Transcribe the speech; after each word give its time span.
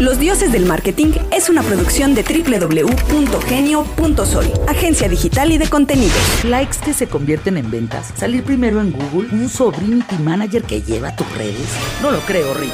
Los 0.00 0.18
Dioses 0.20 0.52
del 0.52 0.64
Marketing 0.64 1.08
es 1.32 1.48
una 1.48 1.60
producción 1.60 2.14
de 2.14 2.22
www.genio.sol, 2.22 4.44
agencia 4.68 5.08
digital 5.08 5.50
y 5.50 5.58
de 5.58 5.68
contenidos. 5.68 6.44
Likes 6.44 6.76
que 6.84 6.94
se 6.94 7.08
convierten 7.08 7.56
en 7.56 7.68
ventas. 7.68 8.12
Salir 8.14 8.44
primero 8.44 8.80
en 8.80 8.92
Google. 8.92 9.28
Un 9.32 9.48
sobrinity 9.48 10.18
manager 10.18 10.62
que 10.62 10.82
lleva 10.82 11.16
tus 11.16 11.28
redes. 11.36 11.66
No 12.00 12.12
lo 12.12 12.20
creo, 12.20 12.54
Rick. 12.54 12.70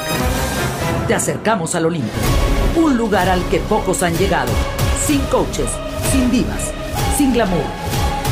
Te 1.08 1.14
acercamos 1.14 1.74
al 1.74 1.86
Olimpo. 1.86 2.12
Un 2.76 2.98
lugar 2.98 3.30
al 3.30 3.42
que 3.48 3.60
pocos 3.60 4.02
han 4.02 4.14
llegado. 4.18 4.52
Sin 5.06 5.20
coaches, 5.22 5.70
sin 6.12 6.30
divas, 6.30 6.72
sin 7.16 7.32
glamour. 7.32 7.64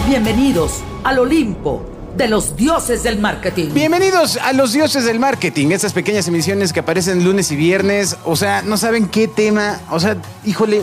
Bienvenidos 0.07 0.83
al 1.03 1.19
Olimpo 1.19 1.92
de 2.17 2.29
los 2.29 2.57
dioses 2.57 3.03
del 3.03 3.19
marketing. 3.19 3.71
Bienvenidos 3.73 4.37
a 4.37 4.53
los 4.53 4.73
dioses 4.73 5.05
del 5.05 5.19
marketing, 5.19 5.69
estas 5.71 5.93
pequeñas 5.93 6.29
emisiones 6.29 6.73
que 6.73 6.81
aparecen 6.81 7.25
lunes 7.25 7.51
y 7.51 7.57
viernes. 7.57 8.17
O 8.25 8.37
sea, 8.37 8.63
no 8.63 8.77
saben 8.77 9.09
qué 9.09 9.29
tema. 9.29 9.81
O 9.91 9.99
sea, 9.99 10.17
híjole, 10.45 10.83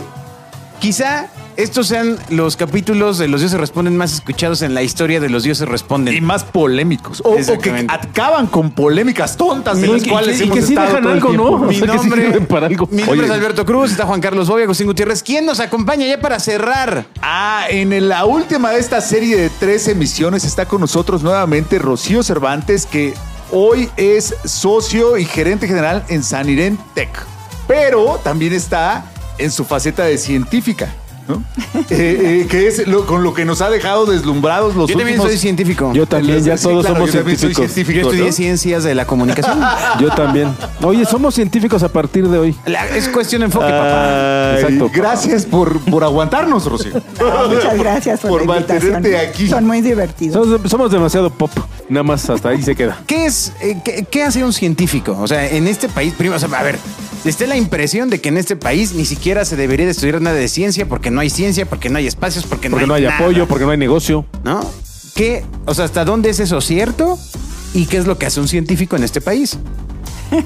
quizá 0.80 1.28
estos 1.62 1.88
sean 1.88 2.18
los 2.28 2.56
capítulos 2.56 3.18
de 3.18 3.28
Los 3.28 3.40
Dioses 3.40 3.58
Responden 3.60 3.96
más 3.96 4.12
escuchados 4.12 4.62
en 4.62 4.74
la 4.74 4.82
historia 4.82 5.20
de 5.20 5.28
Los 5.28 5.42
Dioses 5.42 5.68
Responden. 5.68 6.14
Y 6.14 6.20
más 6.20 6.44
polémicos. 6.44 7.20
O, 7.24 7.30
o 7.34 7.58
que 7.58 7.86
acaban 7.88 8.46
con 8.46 8.70
polémicas 8.70 9.36
tontas 9.36 9.80
de 9.80 9.86
Y 9.86 9.90
las 9.90 10.04
cuales 10.08 10.40
y 10.40 10.44
hemos 10.44 10.56
que 10.56 10.62
sí 10.62 10.72
estado 10.74 10.88
dejan 10.88 11.02
todo 11.02 11.12
algo. 11.12 11.32
¿no? 11.32 11.58
Mi 11.58 11.76
O 11.76 11.78
sea, 11.78 11.86
que 11.86 11.98
sí 11.98 12.04
nombre, 12.08 12.26
sirven 12.26 12.46
para 12.46 12.66
algo. 12.66 12.88
mi 12.90 13.02
nombre 13.02 13.18
Oye. 13.18 13.24
es 13.26 13.30
Alberto 13.30 13.64
Cruz, 13.66 13.90
está 13.90 14.06
Juan 14.06 14.20
Carlos 14.20 14.48
Bobia, 14.48 14.64
Agustín 14.64 14.86
Gutiérrez. 14.86 15.22
¿Quién 15.22 15.46
nos 15.46 15.60
acompaña 15.60 16.06
ya 16.06 16.20
para 16.20 16.40
cerrar? 16.40 17.06
Ah, 17.22 17.64
en 17.68 18.08
la 18.08 18.24
última 18.24 18.70
de 18.70 18.80
esta 18.80 19.00
serie 19.00 19.36
de 19.36 19.50
tres 19.50 19.88
emisiones 19.88 20.44
está 20.44 20.66
con 20.66 20.80
nosotros 20.80 21.22
nuevamente 21.22 21.78
Rocío 21.78 22.22
Cervantes, 22.22 22.86
que 22.86 23.14
hoy 23.52 23.90
es 23.96 24.34
socio 24.44 25.18
y 25.18 25.24
gerente 25.24 25.66
general 25.66 26.04
en 26.08 26.22
Sanirén 26.22 26.78
Tech. 26.94 27.10
Pero 27.66 28.20
también 28.22 28.52
está 28.52 29.04
en 29.38 29.50
su 29.50 29.64
faceta 29.64 30.04
de 30.04 30.18
científica, 30.18 30.92
¿no? 31.30 31.42
Eh, 31.90 32.42
eh, 32.42 32.46
que 32.48 32.68
es 32.68 32.86
lo- 32.86 33.06
con 33.06 33.22
lo 33.22 33.32
que 33.34 33.44
nos 33.44 33.60
ha 33.62 33.70
dejado 33.70 34.06
deslumbrados 34.06 34.74
los 34.76 34.88
Yo 34.88 34.96
también 34.96 35.18
últimos... 35.18 35.28
soy 35.28 35.38
científico. 35.38 35.92
Yo 35.94 36.06
también, 36.06 36.42
ya 36.44 36.56
Sí, 36.56 36.64
todos 36.64 36.84
claro, 36.84 36.96
somos 36.96 37.12
yo 37.12 37.18
también 37.20 37.38
soy 37.38 37.54
científicos. 37.54 37.72
científico, 37.72 38.02
Yo 38.04 38.10
estudié 38.10 38.26
¿no? 38.30 38.32
ciencias 38.36 38.84
de 38.84 38.94
la 38.94 39.06
comunicación. 39.06 39.58
Yo 40.00 40.08
también. 40.10 40.48
Oye, 40.82 41.04
somos 41.04 41.34
científicos 41.34 41.82
a 41.82 41.88
partir 41.88 42.28
de 42.28 42.38
hoy. 42.38 42.56
La- 42.66 42.86
es 42.88 43.08
cuestión 43.08 43.40
de 43.40 43.46
enfoque, 43.46 43.66
papá. 43.66 44.50
Ay, 44.54 44.62
Exacto. 44.62 44.90
Gracias 44.92 45.46
por, 45.46 45.78
por 45.80 46.04
aguantarnos, 46.04 46.64
Rocío. 46.66 46.92
Muchas 47.48 47.78
gracias 47.78 48.20
por, 48.20 48.30
Por 48.30 48.46
la 48.46 48.56
invitación. 48.56 48.92
mantenerte 48.92 49.28
aquí. 49.28 49.48
Son 49.48 49.66
muy 49.66 49.80
divertidos. 49.80 50.46
Somos, 50.48 50.70
somos 50.70 50.90
demasiado 50.90 51.30
pop. 51.30 51.50
Nada 51.88 52.02
más 52.04 52.28
hasta 52.30 52.50
ahí 52.50 52.62
se 52.62 52.74
queda. 52.76 52.98
¿Qué 53.06 53.26
es, 53.26 53.52
eh, 53.60 53.78
qué, 53.84 54.06
qué 54.10 54.22
hace 54.22 54.44
un 54.44 54.52
científico? 54.52 55.16
O 55.20 55.26
sea, 55.26 55.48
en 55.48 55.66
este 55.66 55.88
país, 55.88 56.14
primero, 56.16 56.36
o 56.36 56.38
sea, 56.40 56.58
a 56.58 56.62
ver, 56.62 56.78
está 57.24 57.46
la 57.46 57.56
impresión 57.56 58.10
de 58.10 58.20
que 58.20 58.28
en 58.30 58.38
este 58.38 58.56
país 58.56 58.92
ni 58.94 59.04
siquiera 59.04 59.44
se 59.44 59.56
debería 59.56 59.86
de 59.86 59.92
estudiar 59.92 60.20
nada 60.20 60.36
de 60.36 60.48
ciencia 60.48 60.86
porque 60.88 61.10
no 61.10 61.20
hay 61.20 61.30
ciencia, 61.30 61.66
porque 61.66 61.88
no 61.90 61.98
hay 61.98 62.06
espacios, 62.06 62.44
porque 62.46 62.68
no 62.68 62.74
Porque 62.76 62.84
hay 62.84 62.88
no 62.88 62.94
hay 62.94 63.02
nada, 63.02 63.16
apoyo, 63.18 63.46
porque 63.46 63.64
no 63.64 63.70
hay 63.70 63.78
negocio. 63.78 64.24
¿No? 64.44 64.60
¿Qué? 65.14 65.44
O 65.66 65.74
sea, 65.74 65.84
¿hasta 65.84 66.04
dónde 66.04 66.30
es 66.30 66.40
eso 66.40 66.60
cierto? 66.60 67.18
¿Y 67.74 67.86
qué 67.86 67.98
es 67.98 68.06
lo 68.06 68.18
que 68.18 68.26
hace 68.26 68.40
un 68.40 68.48
científico 68.48 68.96
en 68.96 69.04
este 69.04 69.20
país? 69.20 69.58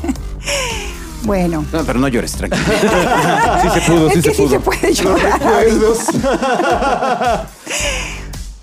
Bueno, 1.24 1.64
No, 1.72 1.84
pero 1.84 1.98
no 1.98 2.06
llores, 2.08 2.32
tranquilo. 2.32 2.62
Sí 3.62 3.68
se 3.72 3.80
pudo, 3.90 4.10
sí 4.10 4.18
es 4.18 4.24
se 4.24 4.28
que 4.30 4.34
sí 4.36 4.42
pudo. 4.42 4.50
se 4.50 4.60
puede 4.60 4.92
llorar. 4.92 5.40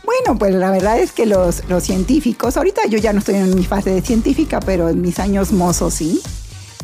Bueno, 0.03 0.37
pues 0.37 0.53
la 0.53 0.69
verdad 0.71 0.99
es 0.99 1.11
que 1.11 1.25
los, 1.25 1.63
los 1.69 1.83
científicos, 1.83 2.57
ahorita 2.57 2.81
yo 2.89 2.97
ya 2.99 3.13
no 3.13 3.19
estoy 3.19 3.35
en 3.35 3.55
mi 3.55 3.63
fase 3.63 3.91
de 3.91 4.01
científica, 4.01 4.59
pero 4.59 4.89
en 4.89 5.01
mis 5.01 5.19
años 5.19 5.51
mozos 5.53 5.93
sí. 5.93 6.21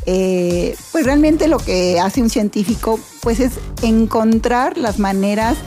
Eh, 0.09 0.77
pues 0.94 1.03
realmente 1.03 1.50
lo 1.50 1.58
que 1.58 2.00
hace 2.00 2.22
un 2.22 2.30
científico 2.30 2.97
pues 3.22 3.41
es 3.41 3.59
encontrar 3.81 4.77
las 4.77 5.00
maneras 5.00 5.58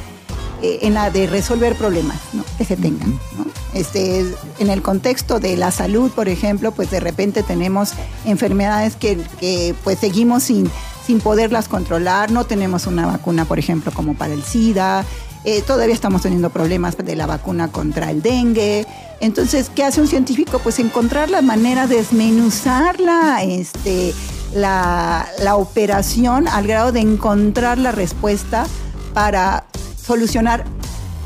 eh, 0.62 0.78
en 0.80 0.94
la 0.94 1.10
de 1.10 1.26
resolver 1.26 1.74
problemas 1.76 2.16
¿no? 2.32 2.42
que 2.56 2.64
se 2.64 2.76
tengan. 2.76 3.20
¿no? 3.36 3.44
Este, 3.74 4.24
en 4.58 4.70
el 4.70 4.80
contexto 4.80 5.40
de 5.40 5.58
la 5.58 5.70
salud, 5.70 6.10
por 6.10 6.30
ejemplo, 6.30 6.72
pues 6.72 6.90
de 6.90 7.00
repente 7.00 7.42
tenemos 7.42 7.92
enfermedades 8.24 8.96
que, 8.96 9.18
que, 9.38 9.74
pues 9.84 9.98
seguimos 9.98 10.44
sin, 10.44 10.70
sin 11.10 11.20
poderlas 11.20 11.66
controlar, 11.66 12.30
no 12.30 12.44
tenemos 12.44 12.86
una 12.86 13.04
vacuna, 13.04 13.44
por 13.44 13.58
ejemplo, 13.58 13.90
como 13.90 14.14
para 14.14 14.32
el 14.32 14.44
SIDA, 14.44 15.04
eh, 15.42 15.60
todavía 15.60 15.92
estamos 15.92 16.22
teniendo 16.22 16.50
problemas 16.50 16.96
de 16.96 17.16
la 17.16 17.26
vacuna 17.26 17.66
contra 17.72 18.12
el 18.12 18.22
dengue. 18.22 18.86
Entonces, 19.18 19.72
¿qué 19.74 19.82
hace 19.82 20.00
un 20.00 20.06
científico? 20.06 20.60
Pues 20.60 20.78
encontrar 20.78 21.28
la 21.28 21.42
manera 21.42 21.88
de 21.88 21.96
desmenuzar 21.96 23.00
la, 23.00 23.42
este, 23.42 24.14
la, 24.54 25.26
la 25.42 25.56
operación 25.56 26.46
al 26.46 26.68
grado 26.68 26.92
de 26.92 27.00
encontrar 27.00 27.78
la 27.78 27.90
respuesta 27.90 28.68
para 29.12 29.64
solucionar 30.00 30.64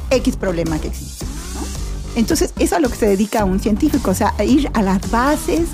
X 0.09 0.37
problema 0.37 0.79
que 0.79 0.89
existe. 0.89 1.27
¿no? 1.27 2.19
Entonces, 2.19 2.55
eso 2.57 2.65
es 2.65 2.73
a 2.73 2.81
lo 2.81 2.89
que 2.89 2.97
se 2.97 3.07
dedica 3.07 3.45
un 3.45 3.61
científico, 3.61 4.13
o 4.13 4.15
sea, 4.15 4.33
a 4.39 4.45
ir 4.45 4.71
a 4.73 4.81
las 4.81 5.11
bases, 5.11 5.67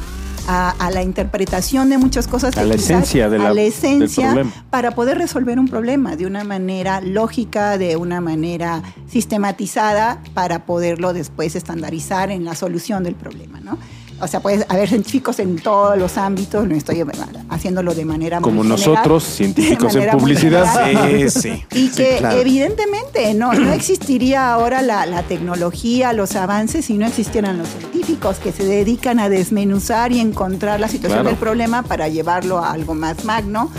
a, 0.52 0.70
a 0.70 0.90
la 0.90 1.02
interpretación 1.04 1.90
de 1.90 1.98
muchas 1.98 2.26
cosas. 2.26 2.56
A 2.56 2.64
la 2.64 2.74
quizás- 2.74 2.90
esencia 2.90 3.28
de 3.30 3.38
la- 3.38 3.44
a 3.44 3.48
la 3.54 3.54
del 3.62 3.68
esencia 3.72 4.26
problema. 4.32 4.50
para 4.70 4.90
poder 4.96 5.16
resolver 5.16 5.58
un 5.60 5.68
problema 5.68 6.16
de 6.16 6.26
una 6.26 6.42
manera 6.42 7.00
lógica, 7.00 7.78
de 7.78 7.96
una 7.96 8.20
manera 8.20 8.82
sistematizada, 9.08 10.18
para 10.34 10.66
poderlo 10.66 11.12
después 11.12 11.54
estandarizar 11.54 12.30
en 12.32 12.44
la 12.44 12.54
solución 12.56 13.04
del 13.04 13.14
problema, 13.14 13.60
¿no? 13.60 13.78
O 14.20 14.26
sea, 14.28 14.40
puede 14.40 14.64
haber 14.68 14.88
científicos 14.90 15.38
en 15.38 15.56
todos 15.56 15.96
los 15.98 16.16
ámbitos, 16.18 16.66
no 16.66 16.74
estoy 16.74 17.02
haciéndolo 17.48 17.94
de 17.94 18.04
manera 18.04 18.40
muy 18.40 18.48
Como 18.50 18.62
general, 18.62 18.78
nosotros, 18.86 19.24
científicos 19.24 19.94
en 19.94 20.10
publicidad. 20.10 20.84
general. 20.86 21.30
Sí, 21.30 21.40
sí. 21.40 21.64
Y 21.72 21.88
que 21.90 22.16
claro. 22.18 22.38
evidentemente 22.40 23.34
no, 23.34 23.52
no 23.52 23.72
existiría 23.72 24.52
ahora 24.52 24.82
la, 24.82 25.06
la 25.06 25.22
tecnología, 25.22 26.12
los 26.12 26.36
avances 26.36 26.84
si 26.86 26.94
no 26.98 27.06
existieran 27.06 27.58
los 27.58 27.68
científicos 27.68 28.36
que 28.38 28.52
se 28.52 28.64
dedican 28.64 29.18
a 29.20 29.28
desmenuzar 29.28 30.12
y 30.12 30.20
encontrar 30.20 30.80
la 30.80 30.88
situación 30.88 31.10
Claro. 31.20 31.30
del 31.30 31.38
problema 31.38 31.82
para 31.82 32.08
llevarlo 32.08 32.58
a 32.58 32.72
algo 32.72 32.94
más 32.94 33.24
magno. 33.24 33.70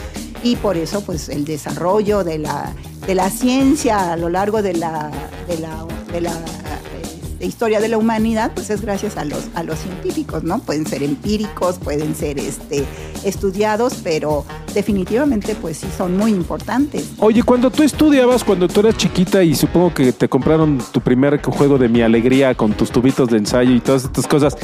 Y 0.43 0.55
por 0.57 0.75
eso, 0.75 1.01
pues, 1.01 1.29
el 1.29 1.45
desarrollo 1.45 2.23
de 2.23 2.39
la, 2.39 2.73
de 3.07 3.13
la 3.15 3.29
ciencia 3.29 4.11
a 4.11 4.17
lo 4.17 4.27
largo 4.27 4.61
de 4.61 4.73
la, 4.73 5.11
de 5.47 5.59
la, 5.59 5.85
de 6.11 6.21
la 6.21 6.33
este, 7.41 7.47
historia 7.47 7.79
de 7.79 7.87
la 7.87 7.97
humanidad, 7.97 8.51
pues 8.53 8.69
es 8.69 8.81
gracias 8.81 9.17
a 9.17 9.25
los, 9.25 9.49
a 9.55 9.63
los 9.63 9.79
científicos, 9.79 10.43
¿no? 10.43 10.59
Pueden 10.59 10.85
ser 10.85 11.01
empíricos, 11.01 11.79
pueden 11.79 12.15
ser 12.15 12.37
este, 12.37 12.85
estudiados, 13.23 13.95
pero 14.03 14.45
definitivamente, 14.73 15.55
pues 15.55 15.77
sí 15.77 15.87
son 15.97 16.17
muy 16.17 16.31
importantes. 16.31 17.09
Oye, 17.17 17.43
cuando 17.43 17.71
tú 17.71 17.83
estudiabas, 17.83 18.43
cuando 18.43 18.67
tú 18.67 18.81
eras 18.81 18.97
chiquita 18.97 19.43
y 19.43 19.55
supongo 19.55 19.93
que 19.93 20.13
te 20.13 20.29
compraron 20.29 20.79
tu 20.91 21.01
primer 21.01 21.41
juego 21.41 21.77
de 21.77 21.89
mi 21.89 22.01
alegría 22.01 22.53
con 22.53 22.73
tus 22.73 22.91
tubitos 22.91 23.29
de 23.29 23.37
ensayo 23.37 23.71
y 23.71 23.79
todas 23.79 24.05
estas 24.05 24.27
cosas, 24.27 24.55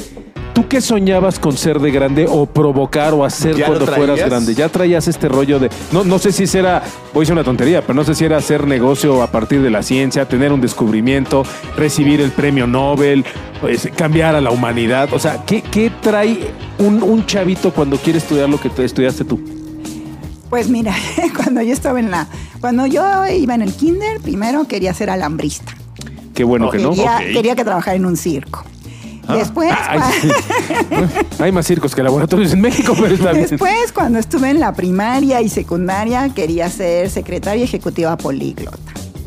¿tú 0.67 0.69
qué 0.69 0.81
soñabas 0.81 1.39
con 1.39 1.55
ser 1.55 1.79
de 1.79 1.91
grande 1.91 2.25
o 2.29 2.45
provocar 2.45 3.13
o 3.13 3.23
hacer 3.23 3.55
¿Ya 3.55 3.69
lo 3.69 3.75
cuando 3.75 3.93
fueras 3.93 4.19
grande? 4.19 4.53
¿Ya 4.53 4.67
traías 4.67 5.07
este 5.07 5.29
rollo 5.29 5.59
de... 5.59 5.69
No, 5.93 6.03
no 6.03 6.19
sé 6.19 6.33
si 6.33 6.57
era, 6.57 6.83
voy 7.13 7.21
a 7.21 7.21
decir 7.21 7.33
una 7.33 7.45
tontería, 7.45 7.81
pero 7.81 7.93
no 7.93 8.03
sé 8.03 8.13
si 8.13 8.25
era 8.25 8.35
hacer 8.35 8.67
negocio 8.67 9.23
a 9.23 9.31
partir 9.31 9.61
de 9.61 9.69
la 9.69 9.81
ciencia, 9.81 10.27
tener 10.27 10.51
un 10.51 10.59
descubrimiento, 10.59 11.43
recibir 11.77 12.19
el 12.19 12.31
premio 12.31 12.67
Nobel, 12.67 13.23
pues, 13.61 13.89
cambiar 13.95 14.35
a 14.35 14.41
la 14.41 14.51
humanidad. 14.51 15.07
O 15.13 15.19
sea, 15.19 15.45
¿qué, 15.45 15.61
qué 15.61 15.89
trae 16.01 16.51
un, 16.79 17.01
un 17.01 17.25
chavito 17.25 17.71
cuando 17.71 17.95
quiere 17.95 18.19
estudiar 18.19 18.49
lo 18.49 18.59
que 18.59 18.69
te 18.69 18.83
estudiaste 18.83 19.23
tú? 19.23 19.39
Pues 20.49 20.67
mira, 20.67 20.93
cuando 21.37 21.61
yo 21.61 21.71
estaba 21.71 22.01
en 22.01 22.11
la, 22.11 22.27
cuando 22.59 22.85
yo 22.87 23.25
iba 23.25 23.55
en 23.55 23.61
el 23.61 23.73
kinder, 23.73 24.19
primero 24.19 24.65
quería 24.67 24.93
ser 24.93 25.11
alambrista. 25.11 25.73
Qué 26.33 26.43
bueno 26.43 26.69
que 26.69 26.77
no. 26.77 26.89
Quería, 26.89 27.19
quería 27.19 27.55
que 27.55 27.63
trabajara 27.63 27.95
en 27.95 28.05
un 28.05 28.17
circo. 28.17 28.65
Después, 29.35 29.71
Ay, 29.87 29.99
cua- 29.99 30.11
sí. 30.21 30.29
Hay 31.43 31.51
más 31.51 31.65
circos 31.67 31.93
que 31.95 32.03
laboratorios 32.03 32.53
en 32.53 32.61
México, 32.61 32.93
pero 32.99 33.13
está 33.15 33.31
bien. 33.33 33.47
después, 33.49 33.91
cuando 33.93 34.19
estuve 34.19 34.49
en 34.49 34.59
la 34.59 34.73
primaria 34.73 35.41
y 35.41 35.49
secundaria, 35.49 36.29
quería 36.33 36.69
ser 36.69 37.09
secretaria 37.09 37.63
ejecutiva 37.63 38.15
políglota. 38.17 38.77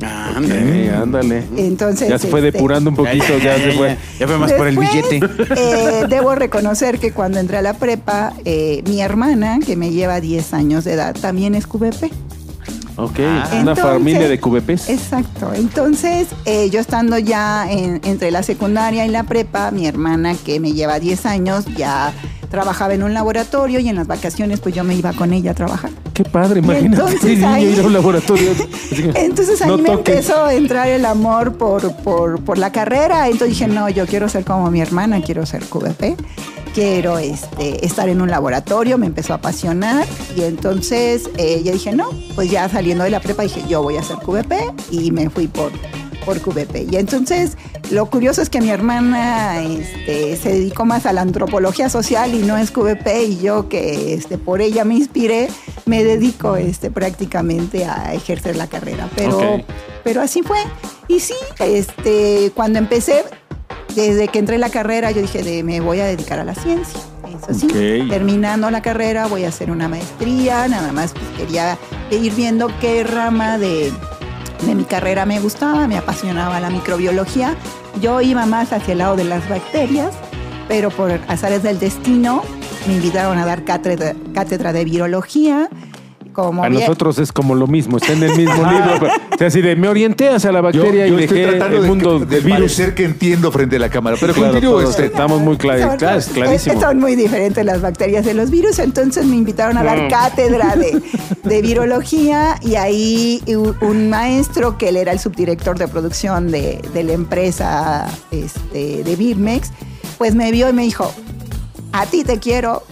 Ah, 0.03 0.33
ándale. 0.37 0.91
ándale. 0.91 1.45
Entonces, 1.59 2.09
ya 2.09 2.19
se 2.19 2.29
fue 2.29 2.41
este, 2.41 2.53
depurando 2.53 2.89
un 2.89 2.97
poquito, 2.97 3.37
ya 3.39 3.57
se 3.59 3.73
fue. 3.73 3.99
Ya 4.19 4.27
fue 4.27 4.39
más 4.39 4.51
por 4.53 4.67
el 4.67 4.77
Después, 4.77 5.09
billete. 5.11 5.27
eh, 5.57 6.07
debo 6.09 6.35
reconocer 6.35 6.99
que 6.99 7.13
cuando 7.13 7.39
entré 7.39 7.59
a 7.59 7.63
la 7.63 7.75
prepa, 7.75 8.33
eh, 8.47 8.83
mi 8.87 9.03
hermana, 9.03 9.59
que 9.65 9.77
me 9.77 9.91
lleva 9.91 10.21
10 10.21 10.55
años 10.55 10.85
de 10.85 10.95
edad, 10.95 11.15
también 11.21 11.55
es 11.55 11.67
QVP. 11.67 12.11
Ok, 13.03 13.19
Ah. 13.21 13.49
una 13.63 13.75
familia 13.75 14.29
de 14.29 14.39
QVPs. 14.39 14.89
Exacto. 14.91 15.53
Entonces, 15.55 16.29
eh, 16.45 16.69
yo 16.71 16.81
estando 16.81 17.19
ya 17.19 17.71
en- 17.71 18.01
entre 18.05 18.31
la 18.31 18.43
secundaria 18.43 19.07
y 19.07 19.09
la 19.09 19.23
prepa, 19.23 19.71
mi 19.71 19.87
hermana, 19.87 20.35
que 20.45 20.61
me 20.61 20.73
lleva 20.73 20.99
10 20.99 21.25
años, 21.27 21.65
ya 21.77 22.13
trabajaba 22.51 22.93
en 22.95 23.03
un 23.03 23.15
laboratorio 23.15 23.79
y 23.81 23.89
en 23.89 23.97
las 23.97 24.07
vacaciones 24.07 24.61
pues 24.61 24.75
yo 24.75 24.85
me 24.85 24.95
iba 24.95 25.13
con 25.13 25.33
ella 25.33 25.53
a 25.53 25.55
trabajar. 25.55 25.91
Qué 26.13 26.25
padre, 26.25 26.59
imagínate 26.61 27.03
entonces 27.03 27.43
ahí- 27.45 27.65
ir 27.73 27.81
a 27.81 27.85
un 27.87 27.93
laboratorio. 27.93 28.51
Entonces 29.15 29.63
ahí 29.63 29.69
no 29.71 29.79
me 29.79 29.85
toques. 29.89 30.17
empezó 30.17 30.45
a 30.45 30.53
entrar 30.55 30.89
el 30.89 31.05
amor 31.07 31.55
por, 31.57 31.95
por, 31.97 32.43
por 32.45 32.59
la 32.59 32.73
carrera. 32.73 33.27
Entonces 33.29 33.51
dije, 33.59 33.67
no, 33.69 33.89
yo 33.89 34.07
quiero 34.07 34.29
ser 34.29 34.45
como 34.45 34.71
mi 34.71 34.81
hermana, 34.81 35.23
quiero 35.23 35.47
ser 35.47 35.65
QVP, 35.65 36.17
quiero 36.75 37.19
este, 37.19 37.87
estar 37.87 38.09
en 38.09 38.21
un 38.21 38.29
laboratorio, 38.31 38.99
me 38.99 39.07
empezó 39.07 39.33
a 39.33 39.37
apasionar. 39.37 40.05
Y 40.37 40.43
entonces 40.43 41.31
eh, 41.39 41.63
yo 41.65 41.73
dije, 41.73 41.93
no, 41.93 42.11
pues 42.35 42.51
ya 42.51 42.69
saliendo 42.69 43.05
de 43.05 43.11
la 43.11 43.21
prepa 43.21 43.45
dije, 43.45 43.63
yo 43.69 43.83
voy 43.83 43.97
a 43.97 44.03
ser 44.03 44.17
QVP 44.17 44.55
y 44.91 45.11
me 45.13 45.31
fui 45.31 45.47
por, 45.47 45.71
por 46.25 46.41
QVP. 46.41 46.87
Y 46.91 46.97
entonces 46.97 47.57
lo 47.91 48.07
curioso 48.07 48.43
es 48.43 48.51
que 48.51 48.61
mi 48.61 48.71
hermana 48.71 49.63
este, 49.63 50.37
se 50.37 50.51
dedicó 50.51 50.85
más 50.85 51.07
a 51.07 51.13
la 51.13 51.23
antropología 51.23 51.89
social 51.89 52.35
y 52.35 52.39
no 52.39 52.57
es 52.57 52.71
QVP 52.71 53.25
y 53.25 53.39
yo 53.41 53.69
que 53.69 54.15
este, 54.15 54.39
por 54.39 54.61
ella 54.61 54.85
me 54.85 54.95
inspiré, 54.95 55.49
me 55.87 56.05
dedico 56.05 56.57
este, 56.57 56.91
prácticamente 56.91 57.85
a 57.85 58.15
ejercer 58.15 58.57
la 58.57 58.69
carrera. 58.69 59.09
Pero, 59.17 59.63
pero 60.05 60.23
así 60.23 60.43
fue. 60.43 60.59
Y 61.09 61.21
sí, 61.21 61.35
este, 61.59 62.53
cuando 62.55 62.79
empecé, 62.79 63.25
desde 63.95 64.29
que 64.29 64.39
entré 64.39 64.55
en 64.55 64.61
la 64.61 64.71
carrera, 64.71 65.11
yo 65.11 65.21
dije, 65.21 65.43
de, 65.43 65.63
me 65.63 65.81
voy 65.81 66.01
a 66.01 66.05
dedicar 66.05 66.39
a 66.39 66.45
la 66.45 66.55
ciencia. 66.55 67.01
Eso 67.43 67.55
sí, 67.55 67.69
terminando 68.09 68.71
la 68.71 68.83
carrera 68.83 69.27
voy 69.27 69.45
a 69.45 69.49
hacer 69.49 69.71
una 69.71 69.89
maestría, 69.89 70.69
nada 70.69 70.93
más 70.93 71.13
pues, 71.13 71.25
quería 71.37 71.79
ir 72.11 72.35
viendo 72.35 72.69
qué 72.81 73.05
rama 73.05 73.57
de, 73.57 73.93
de 74.67 74.75
mi 74.75 74.85
carrera 74.85 75.27
me 75.27 75.41
gustaba, 75.41 75.87
me 75.87 75.97
apasionaba 75.97 76.61
la 76.61 76.71
microbiología. 76.71 77.55
Yo 78.01 78.21
iba 78.21 78.47
más 78.47 78.73
hacia 78.73 78.93
el 78.93 78.99
lado 78.99 79.17
de 79.17 79.25
las 79.25 79.49
bacterias, 79.49 80.15
pero 80.69 80.91
por 80.91 81.13
azares 81.29 81.63
del 81.63 81.79
destino 81.79 82.43
me 82.87 82.95
invitaron 82.95 83.39
a 83.39 83.47
dar 83.47 83.65
cátedra, 83.65 84.15
cátedra 84.35 84.73
de 84.73 84.85
virología. 84.85 85.69
Como 86.33 86.63
A 86.65 86.69
bien- 86.69 86.81
nosotros 86.83 87.19
es 87.19 87.33
como 87.33 87.55
lo 87.55 87.67
mismo, 87.67 87.97
está 87.97 88.13
en 88.13 88.23
el 88.23 88.37
mismo 88.37 88.55
libro. 88.55 88.95
pero, 89.01 89.13
o 89.35 89.39
sea, 89.39 89.47
así 89.49 89.61
de 89.61 89.75
me 89.77 89.89
orienté 89.89 90.29
hacia 90.29 90.53
la 90.53 90.59
Yo, 90.61 90.63
bacteria 90.65 91.07
yo 91.09 91.19
y 91.19 91.25
estoy 91.25 91.39
dejé 91.41 91.51
tratando 91.51 91.77
el 91.77 91.83
de, 91.83 91.89
mundo 91.89 92.19
de 92.21 92.27
del 92.27 92.41
virus. 92.45 92.59
parecer 92.61 92.95
que 92.95 93.05
entiendo 93.05 93.51
frente 93.51 93.77
a 93.77 93.79
la 93.81 93.89
cámara. 93.91 94.17
Pero 94.21 94.33
Claro, 94.35 94.53
continúo. 94.53 94.81
este. 94.83 95.07
estamos 95.07 95.41
muy 95.41 95.57
claros, 95.57 95.83
Son- 95.87 95.97
claro, 95.99 96.19
es 96.19 96.27
clarísimo. 96.29 96.81
Son 96.81 96.99
muy 96.99 97.17
diferentes 97.17 97.65
las 97.65 97.81
bacterias 97.81 98.25
de 98.25 98.35
los 98.35 98.51
virus, 98.51 98.79
entonces 98.79 99.27
me 99.27 99.37
invitaron 99.37 99.77
a 99.79 99.83
dar 99.85 100.09
cátedra 100.09 100.77
de, 100.77 101.01
de 101.43 101.63
virología 101.63 102.57
y 102.63 102.77
ahí 102.77 103.43
un, 103.49 103.77
un 103.81 104.09
maestro 104.11 104.79
que 104.79 104.91
él 104.91 104.97
era 104.97 105.13
el 105.13 105.19
subdirector 105.19 105.79
de 105.79 105.89
producción 105.89 106.51
de, 106.51 106.81
de 106.95 107.03
la 107.05 107.13
empresa 107.13 108.07
este, 108.31 109.03
de 109.05 109.17
Birmex, 109.17 109.71
pues 110.19 110.35
me 110.35 110.51
vio 110.53 110.69
y 110.69 110.73
me 110.73 110.83
dijo, 110.83 111.13
a 111.93 112.07
ti 112.07 112.25
te 112.25 112.39
quiero 112.39 112.83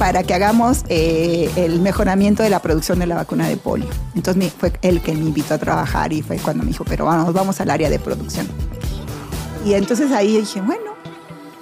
para 0.00 0.22
que 0.22 0.32
hagamos 0.32 0.78
eh, 0.88 1.50
el 1.56 1.78
mejoramiento 1.80 2.42
de 2.42 2.48
la 2.48 2.60
producción 2.60 2.98
de 3.00 3.06
la 3.06 3.16
vacuna 3.16 3.46
de 3.46 3.58
polio. 3.58 3.86
Entonces 4.14 4.42
me- 4.42 4.48
fue 4.48 4.72
él 4.80 5.02
que 5.02 5.12
me 5.12 5.20
invitó 5.26 5.52
a 5.52 5.58
trabajar 5.58 6.10
y 6.14 6.22
fue 6.22 6.38
cuando 6.38 6.62
me 6.64 6.70
dijo, 6.70 6.86
pero 6.88 7.04
vamos, 7.04 7.34
vamos 7.34 7.60
al 7.60 7.68
área 7.68 7.90
de 7.90 7.98
producción. 7.98 8.48
Y 9.66 9.74
entonces 9.74 10.10
ahí 10.12 10.38
dije, 10.38 10.62
bueno, 10.62 10.92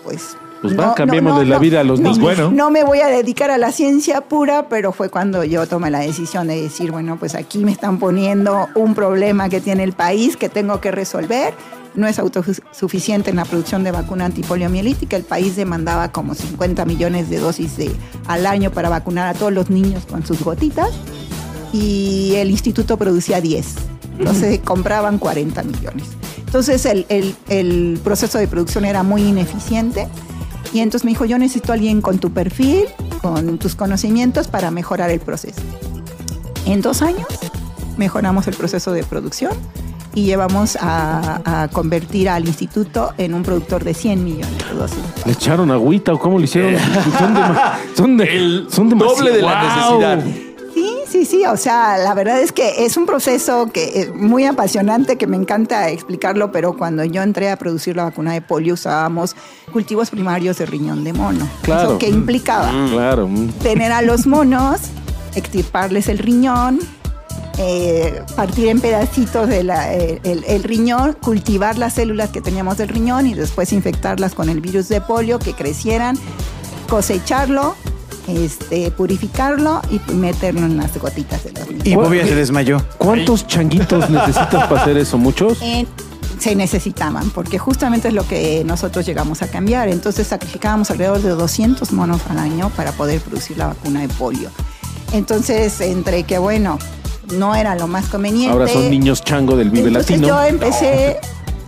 pues... 0.05 0.37
Pues 0.63 0.79
va, 0.79 0.95
cambiémosle 0.95 1.47
la 1.47 1.59
vida 1.59 1.81
a 1.81 1.85
los 1.85 1.99
no, 1.99 2.11
niños. 2.11 2.21
Bueno. 2.23 2.51
No 2.53 2.71
me 2.71 2.85
voy 2.85 3.01
a 3.01 3.09
dedicar 3.09 3.51
a 3.51 3.59
la 3.59 3.73
ciencia 3.73 4.21
pura, 4.21 4.69
pero 4.69 4.93
fue 4.93 5.09
cuando 5.09 5.43
yo 5.43 5.67
tomé 5.67 5.91
la 5.91 5.99
decisión 6.01 6.47
de 6.47 6.63
decir, 6.63 6.93
bueno, 6.93 7.17
pues 7.17 7.35
aquí 7.35 7.65
me 7.65 7.73
están 7.73 7.99
poniendo 7.99 8.69
un 8.77 8.95
problema 8.95 9.49
que 9.49 9.61
tiene 9.61 9.83
el 9.83 9.93
país 9.95 10.37
que 10.37 10.49
tengo 10.49 10.81
que 10.81 10.93
resolver. 10.93 11.55
No 11.99 12.07
es 12.07 12.19
autosuficiente 12.19 13.31
en 13.31 13.37
la 13.37 13.45
producción 13.45 13.83
de 13.85 13.91
vacuna 13.91 14.25
antipoliomielítica. 14.27 15.17
El 15.17 15.25
país 15.25 15.57
demandaba 15.57 16.13
como 16.13 16.35
50 16.35 16.85
millones 16.85 17.29
de 17.29 17.39
dosis 17.39 17.77
de, 17.77 17.91
al 18.27 18.47
año 18.47 18.71
para 18.71 18.89
vacunar 18.89 19.27
a 19.27 19.35
todos 19.35 19.53
los 19.53 19.69
niños 19.69 20.05
con 20.07 20.25
sus 20.25 20.41
gotitas 20.43 20.91
y 21.73 22.35
el 22.37 22.51
instituto 22.51 22.97
producía 22.97 23.41
10. 23.41 23.67
Entonces 24.19 24.61
compraban 24.65 25.19
40 25.19 25.63
millones. 25.65 26.05
Entonces 26.47 26.87
el, 26.87 27.05
el- 27.09 27.37
el 27.49 28.01
proceso 28.03 28.39
de 28.39 28.49
producción 28.49 28.85
era 28.85 29.03
muy 29.03 29.23
ineficiente 29.23 30.09
y 30.73 30.81
entonces 30.81 31.05
me 31.05 31.11
dijo, 31.11 31.25
yo 31.25 31.39
necesito 31.39 31.73
a 31.73 31.75
alguien 31.75 32.01
con 32.01 32.19
tu 32.19 32.31
perfil, 32.33 32.85
con 33.23 33.59
tus 33.59 33.75
conocimientos 33.75 34.49
para 34.49 34.71
mejorar 34.71 35.11
el 35.11 35.21
proceso. 35.21 35.61
En 36.65 36.81
dos 36.81 37.03
años 37.03 37.27
mejoramos 37.97 38.47
el 38.47 38.55
proceso 38.55 38.93
de 38.93 39.03
producción 39.05 39.53
y 40.19 40.25
llevamos 40.25 40.77
a, 40.81 41.63
a 41.63 41.69
convertir 41.69 42.29
al 42.29 42.47
instituto 42.47 43.13
en 43.19 43.35
un 43.35 43.43
productor 43.43 43.85
de 43.85 43.95
100 43.95 44.25
millones 44.25 44.59
de 44.69 44.75
dosis. 44.75 44.99
¿Le 45.25 45.33
echaron 45.33 45.71
agüita 45.71 46.13
o 46.13 46.19
cómo 46.19 46.39
le 46.39 46.45
hicieron? 46.45 46.75
Son, 47.19 47.35
dema- 47.35 47.73
son, 47.95 48.17
de, 48.17 48.65
son 48.71 48.89
demasiado- 48.89 49.17
doble 49.17 49.33
de 49.33 49.43
la 49.43 49.53
¡Guau! 49.53 50.01
necesidad. 50.01 50.25
Sí, 50.75 50.95
sí, 51.09 51.25
sí, 51.25 51.45
o 51.47 51.57
sea, 51.57 51.97
la 51.99 52.15
verdad 52.15 52.41
es 52.41 52.53
que 52.53 52.85
es 52.85 52.97
un 52.97 53.07
proceso 53.07 53.71
que 53.73 54.01
es 54.03 54.15
muy 54.15 54.45
apasionante, 54.45 55.17
que 55.17 55.27
me 55.27 55.37
encanta 55.37 55.89
explicarlo, 55.89 56.53
pero 56.53 56.77
cuando 56.77 57.03
yo 57.05 57.23
entré 57.23 57.51
a 57.51 57.57
producir 57.57 57.97
la 57.97 58.05
vacuna 58.05 58.33
de 58.33 58.43
polio 58.43 58.75
usábamos 58.75 59.35
cultivos 59.73 60.11
primarios 60.11 60.59
de 60.59 60.67
riñón 60.67 61.03
de 61.05 61.13
mono. 61.15 61.49
Claro. 61.63 61.91
¿Eso 61.91 61.99
qué 61.99 62.09
implicaba? 62.09 62.71
Claro. 62.93 63.27
mm. 63.29 63.49
Tener 63.63 63.91
a 63.93 64.03
los 64.03 64.27
monos, 64.27 64.81
extirparles 65.35 66.09
el 66.09 66.19
riñón, 66.19 66.79
eh, 67.59 68.23
partir 68.37 68.69
en 68.69 68.81
pedacitos 68.81 69.49
de 69.49 69.65
la- 69.65 69.93
eh, 69.95 70.21
el, 70.25 70.45
el 70.47 70.63
riñón, 70.63 71.15
cultivar 71.21 71.77
las 71.79 71.95
células 71.95 72.31
que 72.31 72.41
teníamos 72.41 72.77
del 72.79 72.89
riñón 72.89 73.27
y 73.27 73.35
después 73.35 73.73
infectarlas 73.73 74.35
con 74.35 74.49
el 74.49 74.61
virus 74.61 74.89
de 74.89 75.01
polio, 75.01 75.39
que 75.39 75.53
crecieran, 75.55 76.17
cosecharlo, 76.89 77.75
este, 78.29 78.91
purificarlo 78.91 79.81
y 79.91 80.01
meterlo 80.13 80.61
en 80.67 80.77
las 80.77 80.97
gotitas 80.99 81.45
de 81.45 81.53
los 81.53 81.69
niños. 81.69 81.87
Y 81.87 81.95
Bobia 81.97 82.27
se 82.27 82.35
desmayó. 82.35 82.81
¿Cuántos 82.99 83.47
changuitos 83.47 84.09
necesitas 84.11 84.67
para 84.69 84.83
hacer 84.83 84.97
eso? 84.97 85.19
¿Muchos? 85.19 85.59
Eh, 85.63 85.87
se 86.39 86.55
necesitaban, 86.55 87.31
porque 87.31 87.59
justamente 87.59 88.09
es 88.09 88.15
lo 88.15 88.27
que 88.27 88.63
nosotros 88.65 89.05
llegamos 89.05 89.43
a 89.43 89.49
cambiar. 89.49 89.89
Entonces 89.89 90.29
sacrificábamos 90.29 90.91
alrededor 90.91 91.21
de 91.21 91.31
200 91.31 91.91
monos 91.93 92.21
al 92.31 92.39
año 92.39 92.71
para 92.77 92.93
poder 92.93 93.21
producir 93.21 93.59
la 93.59 93.67
vacuna 93.69 94.03
de 94.03 94.09
polio. 94.09 94.51
Entonces, 95.13 95.81
entre 95.81 96.23
que, 96.25 96.37
bueno, 96.39 96.79
no 97.33 97.55
era 97.55 97.75
lo 97.75 97.87
más 97.87 98.07
conveniente. 98.07 98.53
Ahora 98.53 98.69
son 98.69 98.91
niños 98.91 99.23
chango 99.23 99.57
del 99.57 99.71
Vive 99.71 99.89
Entonces 99.89 100.21
Latino. 100.21 100.29
yo 100.29 100.43
empecé 100.45 101.19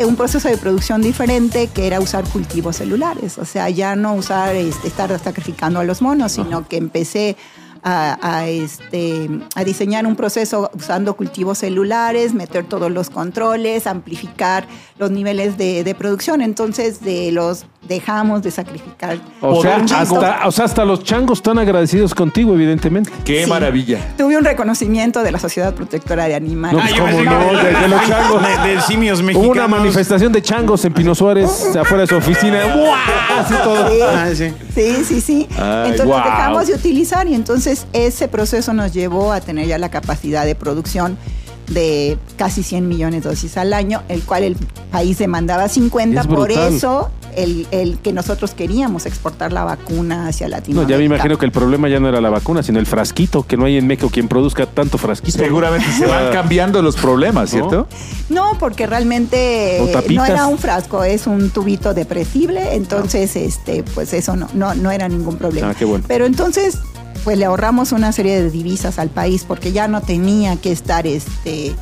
un 0.06 0.16
proceso 0.16 0.48
de 0.48 0.56
producción 0.56 1.02
diferente 1.02 1.68
que 1.68 1.86
era 1.86 2.00
usar 2.00 2.24
cultivos 2.24 2.76
celulares, 2.76 3.38
o 3.38 3.44
sea, 3.44 3.68
ya 3.68 3.96
no 3.96 4.14
usar, 4.14 4.54
este, 4.56 4.88
estar 4.88 5.16
sacrificando 5.18 5.80
a 5.80 5.84
los 5.84 6.00
monos, 6.00 6.32
sino 6.32 6.66
que 6.66 6.76
empecé 6.76 7.36
a, 7.82 8.18
a, 8.22 8.48
este, 8.48 9.28
a 9.54 9.64
diseñar 9.64 10.06
un 10.06 10.16
proceso 10.16 10.70
usando 10.74 11.14
cultivos 11.14 11.58
celulares, 11.58 12.34
meter 12.34 12.64
todos 12.64 12.90
los 12.90 13.10
controles, 13.10 13.86
amplificar 13.86 14.66
los 14.98 15.10
niveles 15.10 15.56
de, 15.58 15.84
de 15.84 15.94
producción. 15.94 16.42
Entonces, 16.42 17.00
de 17.02 17.32
los 17.32 17.66
dejamos 17.88 18.42
de 18.42 18.50
sacrificar. 18.50 19.18
O 19.40 19.62
sea, 19.62 19.76
hasta, 19.76 20.46
o 20.46 20.52
sea, 20.52 20.64
hasta 20.66 20.84
los 20.84 21.02
changos 21.02 21.38
están 21.38 21.58
agradecidos 21.58 22.14
contigo, 22.14 22.54
evidentemente. 22.54 23.10
Qué 23.24 23.44
Sí. 23.44 23.50
maravilla. 23.50 24.14
Tuve 24.18 24.36
un 24.36 24.44
reconocimiento 24.44 25.22
de 25.22 25.32
la 25.32 25.38
Sociedad 25.38 25.74
Protectora 25.74 26.26
de 26.26 26.34
Animales. 26.34 26.78
No, 26.78 26.88
pues, 26.88 27.00
¿cómo 27.00 27.22
no? 27.22 27.52
De, 27.62 27.72
de 27.72 27.88
los 27.88 28.06
changos. 28.06 28.42
De, 28.64 28.74
de 28.74 28.80
simios 28.82 29.18
Hubo 29.20 29.26
mexicanos. 29.26 29.56
una 29.56 29.68
manifestación 29.68 30.32
de 30.32 30.42
changos 30.42 30.84
en 30.84 30.92
Pino 30.92 31.14
Suárez, 31.14 31.74
afuera 31.80 32.02
de 32.02 32.06
su 32.06 32.16
oficina. 32.16 32.58
¡Buah! 32.76 33.40
Así 33.40 33.54
todo. 33.64 33.88
Sí. 33.88 33.98
Ah, 34.02 34.28
sí. 34.34 34.52
Sí, 34.74 35.04
sí, 35.04 35.20
sí. 35.20 35.48
Ay, 35.58 35.90
entonces 35.92 36.06
lo 36.06 36.16
dejamos 36.16 36.66
de 36.66 36.74
utilizar 36.74 37.26
y 37.28 37.34
entonces 37.34 37.69
ese 37.92 38.28
proceso 38.28 38.72
nos 38.72 38.92
llevó 38.92 39.32
a 39.32 39.40
tener 39.40 39.66
ya 39.66 39.78
la 39.78 39.90
capacidad 39.90 40.44
de 40.44 40.54
producción 40.54 41.16
de 41.68 42.18
casi 42.36 42.62
100 42.62 42.88
millones 42.88 43.22
de 43.22 43.30
dosis 43.30 43.56
al 43.56 43.72
año, 43.72 44.02
el 44.08 44.22
cual 44.22 44.42
el 44.42 44.56
país 44.90 45.18
demandaba 45.18 45.68
50. 45.68 46.20
Es 46.20 46.26
Por 46.26 46.50
eso 46.50 47.10
el, 47.36 47.68
el 47.70 47.98
que 47.98 48.12
nosotros 48.12 48.54
queríamos 48.54 49.06
exportar 49.06 49.52
la 49.52 49.62
vacuna 49.62 50.26
hacia 50.26 50.48
No, 50.48 50.56
Latinoamérica. 50.56 50.92
ya 50.92 50.98
me 50.98 51.04
imagino 51.04 51.38
que 51.38 51.46
el 51.46 51.52
problema 51.52 51.88
ya 51.88 52.00
no 52.00 52.08
era 52.08 52.20
la 52.20 52.28
vacuna, 52.30 52.64
sino 52.64 52.80
el 52.80 52.86
frasquito, 52.86 53.46
que 53.46 53.56
no 53.56 53.66
hay 53.66 53.76
en 53.76 53.86
México 53.86 54.10
quien 54.10 54.26
produzca 54.26 54.66
tanto 54.66 54.98
frasquito. 54.98 55.38
Seguramente 55.38 55.86
se 55.92 56.06
van 56.08 56.32
cambiando 56.32 56.82
los 56.82 56.96
problemas, 56.96 57.50
¿cierto? 57.50 57.86
No, 58.28 58.56
porque 58.58 58.88
realmente 58.88 59.80
no 60.10 60.24
era 60.24 60.46
un 60.46 60.58
frasco, 60.58 61.04
es 61.04 61.28
un 61.28 61.50
tubito 61.50 61.94
depresible, 61.94 62.74
entonces 62.74 63.36
este, 63.36 63.84
pues 63.94 64.12
eso 64.12 64.34
no, 64.34 64.48
no, 64.54 64.74
no 64.74 64.90
era 64.90 65.08
ningún 65.08 65.36
problema. 65.36 65.70
Ah, 65.70 65.74
qué 65.78 65.84
bueno. 65.84 66.04
Pero 66.08 66.26
entonces, 66.26 66.78
pues 67.24 67.38
le 67.38 67.44
ahorramos 67.44 67.92
una 67.92 68.12
serie 68.12 68.40
de 68.42 68.50
divisas 68.50 68.98
al 68.98 69.08
país 69.10 69.44
porque 69.46 69.72
ya 69.72 69.88
no 69.88 70.00
tenía 70.00 70.56
que 70.56 70.72
estar 70.72 71.06
este, 71.06 71.74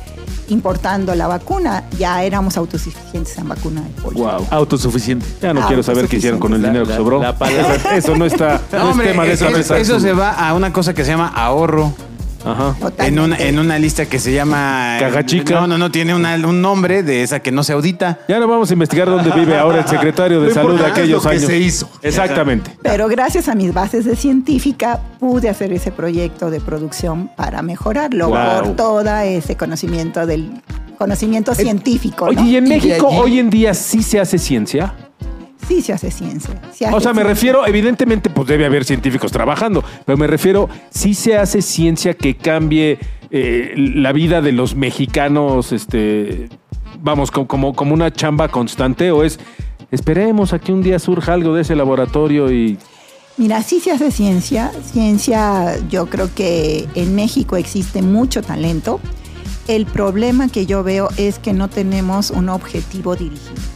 importando 0.49 1.13
la 1.15 1.27
vacuna, 1.27 1.83
ya 1.97 2.23
éramos 2.23 2.57
autosuficientes 2.57 3.37
en 3.37 3.47
vacuna 3.47 3.81
de 3.81 3.89
polio. 4.01 4.23
Wow. 4.23 4.47
Autosuficiente. 4.51 5.25
Ya 5.41 5.53
no 5.53 5.61
Ah, 5.63 5.67
quiero 5.67 5.83
saber 5.83 6.07
qué 6.07 6.17
hicieron 6.17 6.39
con 6.39 6.53
el 6.53 6.61
La- 6.61 6.67
dinero 6.69 6.85
que 6.85 6.91
la- 6.91 6.97
sobró. 6.97 7.21
la 7.21 7.37
palabra- 7.37 7.75
Eso, 7.75 7.89
eso 7.91 8.15
no 8.17 8.25
está. 8.25 8.61
no 8.71 8.79
No, 8.95 9.01
es 9.01 9.07
tema 9.07 9.23
de 9.25 9.33
esa 9.33 9.49
mesa. 9.49 9.77
eso 9.77 9.99
se 9.99 10.13
va 10.13 10.31
a 10.31 10.53
una 10.53 10.73
cosa 10.73 10.93
que 10.93 11.03
se 11.05 11.11
llama 11.11 11.27
ahorro. 11.35 11.93
Ajá. 12.45 12.75
En 12.99 13.19
una, 13.19 13.37
en 13.37 13.59
una 13.59 13.77
lista 13.77 14.05
que 14.05 14.17
se 14.19 14.31
llama. 14.33 14.97
Caja 14.99 15.25
chica. 15.25 15.55
No, 15.55 15.67
no, 15.67 15.77
no, 15.77 15.91
tiene 15.91 16.15
una- 16.15 16.35
un 16.35 16.61
nombre 16.61 17.03
de 17.03 17.21
esa 17.23 17.39
que 17.41 17.51
no 17.51 17.63
se 17.63 17.73
audita. 17.73 18.19
Ya 18.27 18.39
no 18.39 18.47
vamos 18.47 18.69
a 18.69 18.73
investigar 18.73 19.07
dónde 19.09 19.31
vive 19.31 19.57
ahora 19.57 19.79
el 19.81 19.87
secretario 19.87 20.39
de 20.41 20.47
Lo 20.47 20.53
salud 20.53 20.69
de 20.69 20.73
importante 20.75 20.99
es 21.01 21.03
aquellos 21.05 21.23
lo 21.23 21.29
que 21.29 21.35
años. 21.35 21.47
se 21.49 21.57
hizo. 21.57 21.89
Exactamente. 22.01 22.77
Pero 22.81 23.07
gracias 23.07 23.49
a 23.49 23.55
mis 23.55 23.73
bases 23.73 24.05
de 24.05 24.15
científica 24.15 24.99
pude 25.19 25.49
hacer 25.49 25.73
ese 25.73 25.91
proyecto 25.91 26.49
de 26.49 26.61
producción 26.61 27.29
para 27.35 27.61
mejorarlo 27.61 28.29
Wow. 28.29 28.37
por 28.63 28.75
todo 28.75 29.01
ese 29.19 29.57
conocimiento 29.57 30.25
del 30.25 30.61
conocimiento 30.97 31.53
científico. 31.55 32.25
Oye, 32.25 32.35
¿no? 32.35 32.47
¿y 32.47 32.55
en 32.57 32.63
de 32.65 32.69
México 32.69 33.07
allí- 33.09 33.17
hoy 33.19 33.39
en 33.39 33.49
día 33.49 33.73
sí 33.73 34.01
se 34.03 34.19
hace 34.19 34.37
ciencia? 34.37 34.93
Sí 35.69 35.81
se 35.81 35.93
hace 35.93 36.11
ciencia. 36.11 36.59
se 36.73 36.85
O 36.87 36.99
sea, 36.99 37.13
me 37.13 37.21
ciencia. 37.21 37.23
refiero, 37.23 37.65
evidentemente, 37.67 38.29
pues 38.29 38.47
debe 38.47 38.65
haber 38.65 38.83
científicos 38.83 39.31
trabajando, 39.31 39.83
pero 40.05 40.17
me 40.17 40.27
refiero, 40.27 40.67
sí 40.89 41.13
se 41.13 41.37
hace 41.37 41.61
ciencia 41.61 42.13
que 42.15 42.35
cambie 42.35 42.97
eh, 43.31 43.73
la 43.77 44.11
vida 44.11 44.41
de 44.41 44.51
los 44.51 44.75
mexicanos, 44.75 45.71
este, 45.71 46.49
vamos, 47.01 47.29
co- 47.31 47.47
como, 47.47 47.73
como 47.75 47.93
una 47.93 48.11
chamba 48.11 48.47
constante, 48.49 49.11
o 49.11 49.23
es, 49.23 49.39
esperemos 49.91 50.51
a 50.53 50.59
que 50.59 50.73
un 50.73 50.81
día 50.81 50.97
surja 50.99 51.33
algo 51.33 51.53
de 51.53 51.61
ese 51.61 51.75
laboratorio 51.75 52.51
y... 52.51 52.77
Mira, 53.37 53.63
sí 53.63 53.79
se 53.79 53.91
hace 53.91 54.11
ciencia. 54.11 54.69
Ciencia, 54.91 55.77
yo 55.89 56.07
creo 56.07 56.29
que 56.35 56.89
en 56.95 57.15
México 57.15 57.55
existe 57.55 58.01
mucho 58.01 58.41
talento. 58.41 58.99
El 59.67 59.85
problema 59.85 60.49
que 60.49 60.65
yo 60.65 60.83
veo 60.83 61.07
es 61.15 61.39
que 61.39 61.53
no 61.53 61.69
tenemos 61.69 62.31
un 62.31 62.49
objetivo 62.49 63.15
dirigido. 63.15 63.68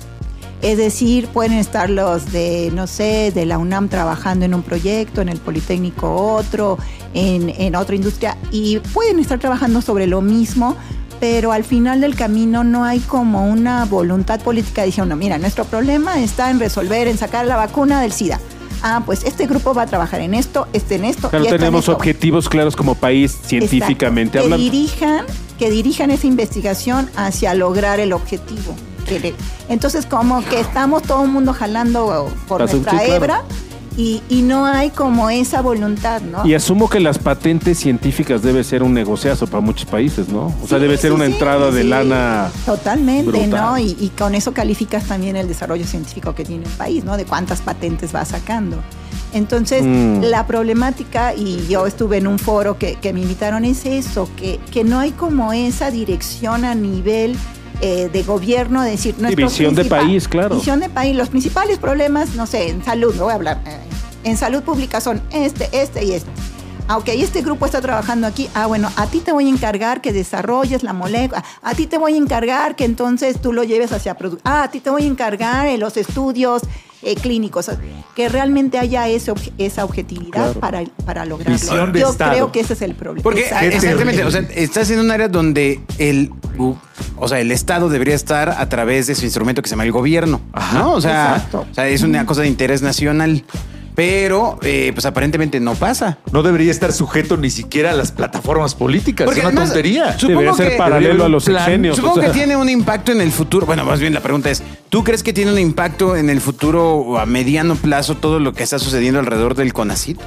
Es 0.63 0.77
decir, 0.77 1.27
pueden 1.27 1.53
estar 1.53 1.89
los 1.89 2.31
de, 2.31 2.71
no 2.73 2.87
sé, 2.87 3.31
de 3.35 3.45
la 3.45 3.57
UNAM 3.57 3.89
trabajando 3.89 4.45
en 4.45 4.53
un 4.53 4.63
proyecto, 4.63 5.19
en 5.19 5.27
el 5.27 5.37
Politécnico 5.39 6.15
otro, 6.15 6.77
en, 7.13 7.49
en 7.49 7.75
otra 7.75 7.95
industria, 7.95 8.37
y 8.49 8.79
pueden 8.79 9.19
estar 9.19 9.39
trabajando 9.39 9.81
sobre 9.81 10.07
lo 10.07 10.21
mismo, 10.21 10.77
pero 11.19 11.51
al 11.51 11.65
final 11.65 11.99
del 11.99 12.15
camino 12.15 12.63
no 12.63 12.85
hay 12.85 12.99
como 12.99 13.45
una 13.45 13.83
voluntad 13.83 14.39
política 14.39 14.83
diciendo, 14.83 15.17
mira, 15.17 15.37
nuestro 15.37 15.65
problema 15.65 16.21
está 16.21 16.49
en 16.49 16.61
resolver, 16.61 17.09
en 17.09 17.17
sacar 17.17 17.45
la 17.45 17.57
vacuna 17.57 18.01
del 18.01 18.13
SIDA. 18.13 18.39
Ah, 18.81 19.03
pues 19.05 19.25
este 19.25 19.47
grupo 19.47 19.73
va 19.73 19.81
a 19.83 19.87
trabajar 19.87 20.21
en 20.21 20.33
esto, 20.33 20.67
este 20.71 20.95
en 20.95 21.03
esto. 21.03 21.29
Claro, 21.29 21.43
y 21.43 21.47
esto 21.47 21.55
en 21.55 21.59
tenemos 21.59 21.83
esto. 21.83 21.93
objetivos 21.93 22.47
claros 22.47 22.75
como 22.77 22.95
país 22.95 23.37
científicamente 23.45 24.37
Exacto. 24.37 24.55
hablando. 24.55 24.71
Que 24.71 24.77
dirijan, 24.77 25.25
que 25.59 25.69
dirijan 25.69 26.09
esa 26.11 26.27
investigación 26.27 27.09
hacia 27.17 27.53
lograr 27.53 27.99
el 27.99 28.13
objetivo. 28.13 28.75
Le- 29.19 29.35
Entonces, 29.69 30.05
como 30.05 30.43
que 30.45 30.59
estamos 30.59 31.03
todo 31.03 31.23
el 31.23 31.29
mundo 31.29 31.53
jalando 31.53 32.29
por 32.47 32.61
Paso- 32.61 32.73
nuestra 32.77 32.91
sí, 32.99 33.05
claro. 33.05 33.13
hebra 33.15 33.41
y, 33.95 34.23
y 34.27 34.41
no 34.41 34.65
hay 34.65 34.89
como 34.89 35.29
esa 35.29 35.61
voluntad, 35.61 36.21
¿no? 36.21 36.43
Y 36.47 36.55
asumo 36.55 36.89
que 36.89 36.99
las 36.99 37.19
patentes 37.19 37.77
científicas 37.77 38.41
debe 38.41 38.63
ser 38.63 38.81
un 38.81 38.91
negociazo 38.93 39.45
para 39.45 39.61
muchos 39.61 39.85
países, 39.85 40.29
¿no? 40.29 40.51
O 40.63 40.67
sea, 40.67 40.79
debe 40.79 40.97
ser 40.97 41.11
sí, 41.11 41.15
una 41.15 41.27
sí, 41.27 41.33
entrada 41.33 41.69
de 41.69 41.83
lana. 41.83 42.49
Totalmente, 42.65 43.29
brutal. 43.29 43.49
¿no? 43.51 43.77
Y, 43.77 43.95
y 43.99 44.09
con 44.17 44.33
eso 44.33 44.51
calificas 44.51 45.03
también 45.05 45.35
el 45.35 45.47
desarrollo 45.47 45.85
científico 45.85 46.33
que 46.33 46.43
tiene 46.43 46.65
el 46.65 46.71
país, 46.71 47.03
¿no? 47.03 47.17
De 47.17 47.25
cuántas 47.25 47.61
patentes 47.61 48.15
va 48.15 48.25
sacando. 48.25 48.77
Entonces, 49.31 49.83
Mm. 49.83 50.21
la 50.23 50.45
problemática, 50.47 51.33
y 51.35 51.65
yo 51.67 51.85
estuve 51.87 52.17
en 52.17 52.25
un 52.27 52.39
foro 52.39 52.77
que, 52.79 52.95
que 52.95 53.13
me 53.13 53.21
invitaron, 53.21 53.63
es 53.65 53.85
eso, 53.85 54.27
que, 54.37 54.59
que 54.71 54.83
no 54.83 54.99
hay 54.99 55.11
como 55.11 55.53
esa 55.53 55.91
dirección 55.91 56.65
a 56.65 56.73
nivel 56.75 57.35
eh, 57.85 58.09
de 58.11 58.23
gobierno, 58.23 58.81
de 58.81 58.91
decir... 58.91 59.13
nuestros 59.19 59.51
visión 59.51 59.75
de 59.75 59.83
país, 59.83 60.29
claro. 60.29 60.55
Visión 60.55 60.79
de 60.79 60.87
país. 60.87 61.13
Los 61.13 61.27
principales 61.27 61.79
problemas, 61.79 62.33
no 62.35 62.47
sé, 62.47 62.69
en 62.69 62.81
salud, 62.81 63.13
no 63.15 63.25
voy 63.25 63.33
a 63.33 63.35
hablar, 63.35 63.61
eh, 63.65 63.77
en 64.23 64.37
salud 64.37 64.63
pública 64.63 65.01
son 65.01 65.21
este, 65.31 65.67
este 65.73 66.05
y 66.05 66.13
este. 66.13 66.29
Ah, 66.87 66.97
ok, 66.97 67.09
este 67.09 67.41
grupo 67.41 67.65
está 67.65 67.81
trabajando 67.81 68.25
aquí. 68.25 68.49
Ah, 68.53 68.67
bueno, 68.67 68.89
a 68.95 69.07
ti 69.07 69.19
te 69.19 69.33
voy 69.33 69.47
a 69.47 69.49
encargar 69.49 69.99
que 69.99 70.13
desarrolles 70.13 70.81
la 70.83 70.93
molécula. 70.93 71.43
A 71.61 71.75
ti 71.75 71.85
te 71.85 71.97
voy 71.97 72.13
a 72.13 72.17
encargar 72.17 72.77
que 72.77 72.85
entonces 72.85 73.41
tú 73.41 73.51
lo 73.51 73.65
lleves 73.65 73.91
hacia 73.91 74.15
producción. 74.15 74.43
Ah, 74.45 74.63
a 74.63 74.71
ti 74.71 74.79
te 74.79 74.89
voy 74.89 75.03
a 75.03 75.07
encargar 75.07 75.67
en 75.67 75.81
los 75.81 75.97
estudios 75.97 76.61
eh, 77.03 77.15
clínicos. 77.15 77.69
Que 78.15 78.29
realmente 78.29 78.77
haya 78.79 79.07
ese 79.07 79.31
obje- 79.31 79.51
esa 79.57 79.83
objetividad 79.85 80.31
Claro. 80.31 80.59
para, 80.59 80.83
para 81.05 81.25
lograrlo. 81.25 81.53
Visión 81.55 81.91
de 81.91 81.99
Yo 82.01 82.11
Estado. 82.11 82.31
creo 82.31 82.51
que 82.51 82.59
ese 82.61 82.73
es 82.73 82.81
el 82.81 82.95
problema. 82.95 83.23
Porque. 83.23 83.41
Qué 83.43 83.67
exactamente, 83.67 84.21
terrible. 84.21 84.23
o 84.25 84.31
sea, 84.31 84.41
estás 84.55 84.89
en 84.91 84.99
un 84.99 85.11
área 85.11 85.27
donde 85.27 85.81
el, 85.97 86.31
o 87.17 87.27
sea, 87.27 87.39
el 87.39 87.51
Estado 87.51 87.89
debería 87.89 88.15
estar 88.15 88.49
a 88.49 88.69
través 88.69 89.07
de 89.07 89.15
su 89.15 89.25
instrumento 89.25 89.61
que 89.61 89.69
se 89.69 89.73
llama 89.73 89.83
el 89.85 89.91
gobierno, 89.91 90.41
¿no? 90.73 90.93
O 90.93 91.01
sea, 91.01 91.47
o 91.53 91.73
sea, 91.73 91.87
es 91.87 92.01
una 92.03 92.25
cosa 92.25 92.41
de 92.41 92.47
interés 92.47 92.81
nacional, 92.81 93.43
pero 93.95 94.57
eh, 94.63 94.91
pues 94.93 95.05
aparentemente 95.05 95.59
no 95.59 95.75
pasa. 95.75 96.17
No 96.31 96.43
debería 96.43 96.71
estar 96.71 96.91
sujeto 96.93 97.37
ni 97.37 97.49
siquiera 97.49 97.91
a 97.91 97.93
las 97.93 98.11
plataformas 98.11 98.75
políticas. 98.75 99.25
Porque 99.25 99.39
es 99.41 99.45
una 99.45 99.49
además, 99.51 99.69
tontería. 99.69 100.13
Supongo 100.19 100.39
Debería 100.41 100.53
ser 100.53 100.71
que- 100.71 100.77
paralelo 100.77 101.25
a 101.25 101.29
los 101.29 101.45
Plan. 101.45 101.57
sexenios. 101.65 101.95
Supongo 101.95 102.15
o 102.15 102.19
sea. 102.21 102.31
que 102.31 102.37
tiene 102.37 102.55
un 102.55 102.69
impacto 102.69 103.11
en 103.11 103.21
el 103.21 103.31
futuro. 103.31 103.65
Bueno, 103.65 103.85
más 103.85 103.99
bien 103.99 104.13
la 104.13 104.21
pregunta 104.21 104.49
es, 104.49 104.63
¿tú 104.89 105.03
crees 105.03 105.23
que 105.23 105.33
tiene 105.33 105.51
un 105.51 105.59
impacto 105.59 106.15
en 106.15 106.29
el 106.29 106.41
futuro 106.41 106.95
o 106.95 107.17
a 107.17 107.25
mediano 107.25 107.75
plazo 107.75 108.15
todo 108.17 108.39
lo 108.39 108.53
que 108.53 108.63
está 108.63 108.79
sucediendo 108.79 109.19
alrededor 109.19 109.55
del 109.55 109.73
CONACYT? 109.73 110.19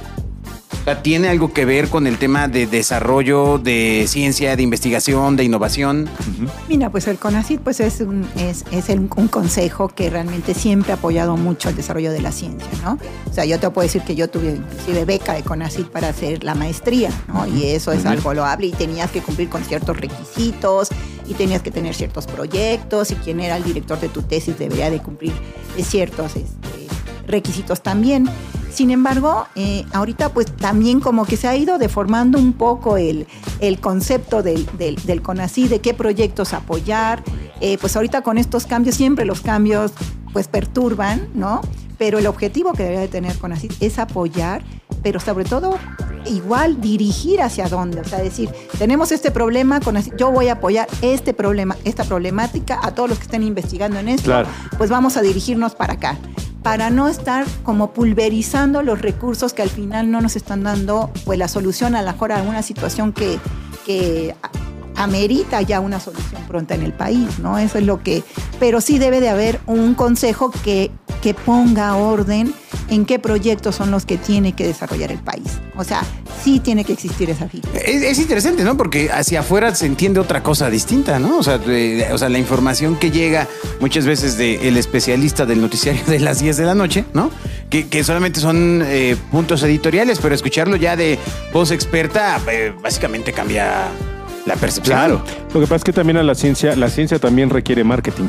¿Tiene 0.95 1.27
algo 1.27 1.51
que 1.51 1.65
ver 1.65 1.89
con 1.89 2.07
el 2.07 2.17
tema 2.17 2.47
de 2.47 2.65
desarrollo, 2.65 3.57
de 3.57 4.05
ciencia, 4.07 4.55
de 4.55 4.63
investigación, 4.63 5.35
de 5.35 5.43
innovación? 5.43 6.09
Mira, 6.69 6.89
pues 6.89 7.07
el 7.07 7.17
CONACYT 7.17 7.59
pues 7.61 7.79
es, 7.81 7.99
un, 8.01 8.25
es, 8.37 8.63
es 8.71 8.89
el- 8.89 9.09
un 9.15 9.27
consejo 9.27 9.89
que 9.89 10.09
realmente 10.09 10.53
siempre 10.53 10.91
ha 10.93 10.95
apoyado 10.95 11.35
mucho 11.35 11.69
el 11.69 11.75
desarrollo 11.75 12.11
de 12.11 12.21
la 12.21 12.31
ciencia, 12.31 12.67
¿no? 12.83 12.97
O 13.29 13.33
sea, 13.33 13.43
yo 13.45 13.59
te 13.59 13.69
puedo 13.69 13.85
decir 13.85 14.01
que 14.03 14.15
yo 14.15 14.29
tuve 14.29 14.51
inclusive 14.55 15.03
beca 15.05 15.33
de 15.33 15.43
CONACYT 15.43 15.87
para 15.89 16.09
hacer 16.09 16.43
la 16.43 16.55
maestría, 16.55 17.09
¿no? 17.27 17.45
Y 17.47 17.65
eso 17.65 17.91
es 17.91 18.05
algo 18.05 18.33
loable 18.33 18.67
y 18.67 18.71
tenías 18.71 19.11
que 19.11 19.21
cumplir 19.21 19.49
con 19.49 19.63
ciertos 19.63 19.97
requisitos 19.99 20.89
y 21.27 21.33
tenías 21.33 21.61
que 21.61 21.71
tener 21.71 21.93
ciertos 21.95 22.25
proyectos 22.27 23.11
y 23.11 23.15
quien 23.15 23.41
era 23.41 23.57
el 23.57 23.63
director 23.63 23.99
de 23.99 24.07
tu 24.07 24.21
tesis 24.21 24.57
debería 24.57 24.89
de 24.89 24.99
cumplir 25.01 25.33
ciertos 25.81 26.35
este, 26.37 26.87
requisitos 27.27 27.81
también. 27.83 28.29
Sin 28.71 28.91
embargo, 28.91 29.47
eh, 29.55 29.85
ahorita 29.93 30.29
pues 30.29 30.47
también 30.55 30.99
como 30.99 31.25
que 31.25 31.37
se 31.37 31.47
ha 31.47 31.55
ido 31.55 31.77
deformando 31.77 32.37
un 32.37 32.53
poco 32.53 32.97
el, 32.97 33.27
el 33.59 33.79
concepto 33.79 34.43
del, 34.43 34.67
del, 34.77 34.95
de 34.97 35.79
qué 35.81 35.93
proyectos 35.93 36.53
apoyar. 36.53 37.23
Eh, 37.59 37.77
pues 37.79 37.95
ahorita 37.95 38.21
con 38.21 38.37
estos 38.37 38.65
cambios, 38.65 38.95
siempre 38.95 39.25
los 39.25 39.41
cambios 39.41 39.93
pues 40.33 40.47
perturban, 40.47 41.27
¿no? 41.33 41.61
Pero 41.97 42.19
el 42.19 42.27
objetivo 42.27 42.73
que 42.73 42.83
debería 42.83 43.01
de 43.01 43.07
tener 43.07 43.35
CONACYT 43.39 43.81
es 43.81 43.97
apoyar, 43.97 44.63
pero 45.01 45.19
sobre 45.19 45.45
todo 45.45 45.77
igual 46.27 46.79
dirigir 46.79 47.41
hacia 47.41 47.67
dónde. 47.69 48.01
O 48.01 48.03
sea, 48.03 48.19
decir, 48.19 48.49
tenemos 48.77 49.11
este 49.11 49.31
problema, 49.31 49.79
CONACYT, 49.79 50.15
yo 50.17 50.29
voy 50.31 50.49
a 50.49 50.53
apoyar 50.53 50.87
este 51.01 51.33
problema, 51.33 51.75
esta 51.85 52.03
problemática 52.03 52.79
a 52.83 52.93
todos 52.93 53.09
los 53.09 53.17
que 53.17 53.23
estén 53.25 53.41
investigando 53.41 53.97
en 53.97 54.09
esto, 54.09 54.25
Claro. 54.25 54.47
pues 54.77 54.91
vamos 54.91 55.17
a 55.17 55.21
dirigirnos 55.21 55.73
para 55.73 55.93
acá 55.93 56.17
para 56.67 56.89
no 56.89 57.07
estar 57.07 57.45
como 57.63 57.93
pulverizando 57.93 58.81
los 58.83 59.01
recursos 59.01 59.53
que 59.53 59.61
al 59.61 59.69
final 59.69 60.11
no 60.11 60.19
nos 60.19 60.35
están 60.35 60.63
dando 60.63 61.09
pues 61.23 61.39
la 61.39 61.47
solución 61.47 61.95
a 61.95 62.01
la 62.01 62.11
mejor 62.11 62.33
a 62.33 62.41
una 62.41 62.61
situación 62.61 63.13
que, 63.13 63.39
que 63.85 64.35
amerita 64.97 65.61
ya 65.61 65.79
una 65.79 66.01
solución 66.01 66.41
pronta 66.45 66.75
en 66.75 66.83
el 66.83 66.91
país, 66.91 67.39
¿no? 67.39 67.57
Eso 67.57 67.77
es 67.77 67.85
lo 67.85 68.03
que, 68.03 68.21
pero 68.59 68.81
sí 68.81 68.99
debe 68.99 69.21
de 69.21 69.29
haber 69.29 69.61
un 69.65 69.93
consejo 69.93 70.51
que, 70.51 70.91
que 71.21 71.33
ponga 71.33 71.95
orden 71.95 72.53
en 72.89 73.05
qué 73.05 73.19
proyectos 73.19 73.75
son 73.75 73.91
los 73.91 74.05
que 74.05 74.17
tiene 74.17 74.53
que 74.53 74.65
desarrollar 74.67 75.11
el 75.11 75.19
país. 75.19 75.43
O 75.75 75.83
sea, 75.83 76.03
sí 76.43 76.59
tiene 76.59 76.83
que 76.85 76.93
existir 76.93 77.29
esa 77.29 77.47
figura. 77.49 77.79
Es, 77.79 78.01
es 78.03 78.19
interesante, 78.19 78.63
¿no? 78.63 78.77
Porque 78.77 79.09
hacia 79.11 79.41
afuera 79.41 79.73
se 79.75 79.85
entiende 79.85 80.19
otra 80.19 80.43
cosa 80.43 80.69
distinta, 80.69 81.19
¿no? 81.19 81.37
O 81.37 81.43
sea, 81.43 81.57
de- 81.57 82.07
o 82.11 82.17
sea 82.17 82.29
la 82.29 82.39
información 82.39 82.95
que 82.95 83.11
llega 83.11 83.47
muchas 83.79 84.05
veces 84.05 84.37
del 84.37 84.77
especialista 84.77 85.45
del 85.45 85.61
noticiario 85.61 86.03
de 86.07 86.19
las 86.19 86.39
10 86.39 86.57
de 86.57 86.65
la 86.65 86.75
noche, 86.75 87.05
¿no? 87.13 87.29
Que, 87.69 87.87
que 87.87 88.03
solamente 88.03 88.39
son 88.39 88.81
eh, 88.85 89.17
puntos 89.31 89.61
editoriales, 89.63 90.19
pero 90.21 90.33
escucharlo 90.33 90.75
ya 90.77 90.95
de 90.95 91.19
voz 91.51 91.71
experta 91.71 92.39
eh, 92.49 92.73
básicamente 92.81 93.33
cambia 93.33 93.87
la 94.45 94.55
percepción. 94.55 94.97
Claro. 94.97 95.21
Lo 95.53 95.59
que 95.59 95.65
pasa 95.67 95.75
es 95.77 95.83
que 95.83 95.91
también 95.93 96.15
a 96.17 96.23
la 96.23 96.33
ciencia, 96.35 96.75
la 96.77 96.89
ciencia 96.89 97.19
también 97.19 97.49
requiere 97.49 97.83
marketing. 97.83 98.27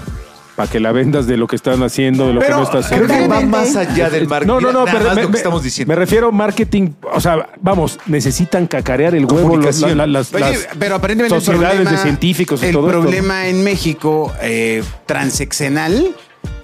Para 0.59 0.69
que 0.69 0.81
la 0.81 0.91
vendas 0.91 1.29
de 1.29 1.37
lo 1.37 1.47
que 1.47 1.55
están 1.55 1.81
haciendo, 1.85 2.27
de 2.27 2.33
lo 2.35 2.41
Pero 2.41 2.57
que 2.57 2.59
no 2.59 2.65
está 2.65 2.89
Creo 2.89 3.05
haciendo. 3.07 3.15
que 3.15 3.29
va 3.29 3.41
más 3.43 3.77
allá 3.77 4.11
del 4.11 4.27
marketing. 4.27 4.49
No, 4.53 4.61
no, 4.61 4.73
no, 4.73 4.85
Nada 4.87 4.93
pero 4.99 5.05
más 5.11 5.15
me, 5.15 5.29
me- 5.29 5.37
estamos 5.37 5.63
diciendo. 5.63 5.89
me 5.93 5.95
refiero 5.95 6.27
a 6.27 6.33
marketing, 6.33 6.89
o 7.15 7.21
sea, 7.21 7.49
vamos, 7.61 8.01
necesitan 8.07 8.67
cacarear 8.67 9.15
el 9.15 9.25
huevo 9.25 9.57
los- 9.57 9.81
la- 9.83 10.05
las, 10.09 10.35
Oye, 10.35 10.41
las 10.41 10.69
pero 10.77 10.97
aparentemente 10.97 11.37
el 11.37 11.41
sociedades 11.43 11.77
problema- 11.77 11.91
de 11.93 11.99
científicos 11.99 12.61
y 12.65 12.67
el 12.67 12.73
todo 12.73 12.89
esto. 12.89 13.01
problema 13.03 13.47
en 13.47 13.63
México 13.63 14.33
eh, 14.43 14.83
transeccional 15.07 16.11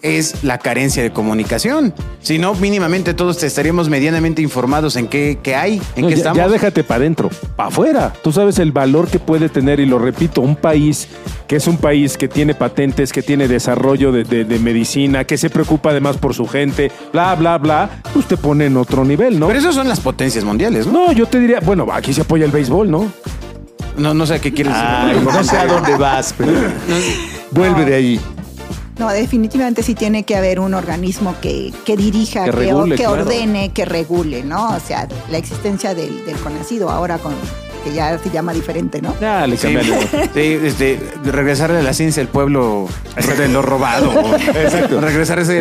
es 0.04 0.44
la 0.44 0.58
carencia 0.58 1.02
de 1.02 1.10
comunicación. 1.12 1.94
Si 2.20 2.38
no, 2.38 2.54
mínimamente 2.54 3.14
todos 3.14 3.42
estaríamos 3.42 3.88
medianamente 3.88 4.42
informados 4.42 4.96
en 4.96 5.08
qué, 5.08 5.38
qué 5.42 5.54
hay, 5.56 5.80
en 5.96 6.02
No, 6.02 6.08
qué 6.08 6.14
ya, 6.14 6.18
estamos. 6.18 6.36
ya 6.38 6.48
déjate 6.48 6.84
para 6.84 6.98
adentro, 6.98 7.30
para 7.56 7.70
afuera. 7.70 8.12
Tú 8.22 8.30
sabes 8.30 8.58
el 8.58 8.70
valor 8.70 9.08
que 9.08 9.18
puede 9.18 9.48
tener, 9.48 9.80
y 9.80 9.86
lo 9.86 9.98
repito, 9.98 10.42
un 10.42 10.56
país 10.56 11.08
que 11.48 11.56
es 11.56 11.66
un 11.66 11.78
país 11.78 12.16
que 12.18 12.28
tiene 12.28 12.54
patentes, 12.54 13.12
que 13.12 13.22
tiene 13.22 13.48
desarrollo 13.48 14.12
de, 14.12 14.24
de- 14.24 14.44
de 14.44 14.58
medicina, 14.58 15.24
que 15.24 15.38
se 15.38 15.48
preocupa 15.48 15.90
además 15.90 16.18
por 16.18 16.34
su 16.34 16.46
gente, 16.46 16.92
bla, 17.12 17.34
bla, 17.34 17.56
bla, 17.58 17.88
pues 18.12 18.26
te 18.28 18.36
pone 18.36 18.66
en 18.66 18.76
otro 18.76 19.04
nivel, 19.06 19.40
¿no? 19.40 19.46
Pero 19.46 19.58
eso 19.58 19.72
son 19.72 19.88
las 19.88 20.00
potencias 20.00 20.44
mundiales, 20.44 20.86
¿no? 20.86 21.06
No, 21.06 21.12
yo 21.12 21.26
te 21.26 21.40
diría, 21.40 21.60
bueno, 21.60 21.86
aquí 21.92 22.12
se 22.12 22.20
apoya 22.20 22.44
el 22.44 22.50
béisbol, 22.50 22.90
¿no? 22.90 23.10
No, 23.96 24.12
no 24.12 24.26
sé 24.26 24.34
a 24.34 24.38
qué 24.38 24.52
quieres 24.52 24.74
decir. 24.74 25.22
no 25.22 25.44
sé 25.44 25.56
a 25.56 25.66
dónde 25.66 25.96
vas, 25.96 26.34
pero 26.36 26.52
vuelve 27.52 27.84
de 27.84 27.94
ahí. 27.94 28.20
No, 28.98 29.10
definitivamente 29.10 29.82
sí 29.82 29.94
tiene 29.94 30.22
que 30.22 30.36
haber 30.36 30.60
un 30.60 30.72
organismo 30.74 31.34
que, 31.40 31.72
que 31.84 31.96
dirija, 31.96 32.44
Que 32.44 32.50
que, 32.52 32.56
regule, 32.56 32.96
que 32.96 33.02
claro. 33.02 33.22
ordene, 33.22 33.70
que 33.70 33.84
regule, 33.84 34.44
¿no? 34.44 34.68
O 34.76 34.80
sea, 34.80 35.08
la 35.30 35.38
existencia 35.38 35.94
del, 35.94 36.24
del 36.24 36.36
conocido 36.36 36.90
ahora 36.90 37.18
con 37.18 37.34
que 37.84 37.92
ya 37.92 38.18
se 38.18 38.30
llama 38.30 38.52
diferente, 38.52 39.00
¿no? 39.02 39.14
Ya, 39.20 39.46
le 39.46 39.56
Sí, 39.56 39.68
sí, 40.34 40.58
este, 40.64 41.00
regresar 41.24 41.70
a 41.70 41.82
la 41.82 41.92
ciencia 41.92 42.22
del 42.22 42.28
pueblo 42.28 42.88
de 43.38 43.48
lo 43.48 43.62
robado. 43.62 44.10
Exacto. 44.36 45.00
Regresar, 45.00 45.38
ese, 45.38 45.60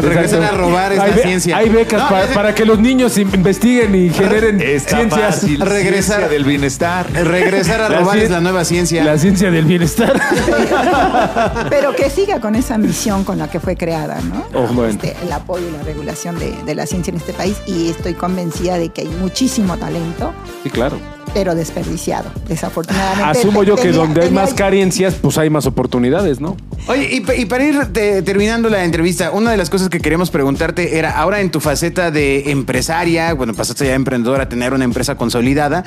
regresar 0.00 0.42
a 0.42 0.50
robar 0.52 0.92
hay, 0.98 1.12
be- 1.12 1.22
ciencia. 1.22 1.56
Hay 1.58 1.68
becas 1.68 2.02
No, 2.02 2.08
pa- 2.08 2.24
ese- 2.24 2.34
para 2.34 2.54
que 2.54 2.64
los 2.64 2.78
niños 2.78 3.16
in- 3.18 3.30
investiguen 3.34 3.94
y 3.94 4.10
generen 4.10 4.60
Está 4.60 4.96
ciencias. 4.96 5.34
fácil. 5.34 5.60
Regresar- 5.60 5.98
Ciencia 6.18 6.28
del 6.28 6.44
bienestar. 6.44 7.06
Regresar 7.12 7.82
a 7.82 7.88
La 7.88 7.98
robar 8.00 8.16
cien- 8.16 8.22
es 8.22 8.30
la 8.30 8.40
nueva 8.40 8.64
ciencia. 8.64 9.04
La 9.04 9.18
ciencia 9.18 9.50
del 9.50 9.64
bienestar. 9.66 10.18
Pero 11.70 11.94
que 11.94 12.10
siga 12.10 12.40
con 12.40 12.54
esa 12.54 12.78
misión 12.78 13.24
con 13.24 13.38
la 13.38 13.48
que 13.48 13.60
fue 13.60 13.76
creada, 13.76 14.20
¿no? 14.22 14.44
Oh, 14.54 14.66
bueno. 14.68 14.90
Este, 14.92 15.14
el 15.22 15.32
apoyo 15.32 15.68
y 15.68 15.72
la 15.72 15.82
regulación 15.82 16.38
de, 16.38 16.52
de 16.64 16.74
la 16.74 16.86
ciencia 16.86 17.10
en 17.10 17.16
este 17.18 17.32
país. 17.32 17.56
Y 17.66 17.90
estoy 17.90 18.14
convencida 18.14 18.78
de 18.78 18.88
que 18.90 19.02
hay 19.02 19.08
muchísimo 19.08 19.76
talento, 19.76 20.32
Sí, 20.62 20.70
claro. 20.70 20.98
Pero 21.32 21.54
desperdiciado, 21.54 22.30
desafortunadamente. 22.48 23.38
Asumo 23.38 23.62
yo 23.62 23.76
que 23.76 23.82
Tenía- 23.82 23.96
donde 23.98 24.22
hay 24.22 24.30
más 24.30 24.54
carencias, 24.54 25.14
pues 25.20 25.38
hay 25.38 25.50
más 25.50 25.66
oportunidades, 25.66 26.40
¿no? 26.40 26.56
Oye, 26.88 27.08
y, 27.14 27.20
pa- 27.20 27.34
y 27.34 27.44
para 27.46 27.64
ir 27.64 27.86
te- 27.92 28.22
terminando 28.22 28.68
la 28.68 28.84
entrevista, 28.84 29.30
una 29.30 29.50
de 29.50 29.56
las 29.56 29.70
cosas 29.70 29.88
que 29.88 30.00
queríamos 30.00 30.30
preguntarte 30.30 30.98
era, 30.98 31.18
ahora 31.18 31.40
en 31.40 31.50
tu 31.50 31.60
faceta 31.60 32.10
de 32.10 32.50
empresaria, 32.50 33.34
bueno, 33.34 33.54
pasaste 33.54 33.84
ya 33.84 33.90
de 33.90 33.96
emprendedora 33.96 34.44
a 34.44 34.48
tener 34.48 34.72
una 34.72 34.84
empresa 34.84 35.16
consolidada, 35.16 35.84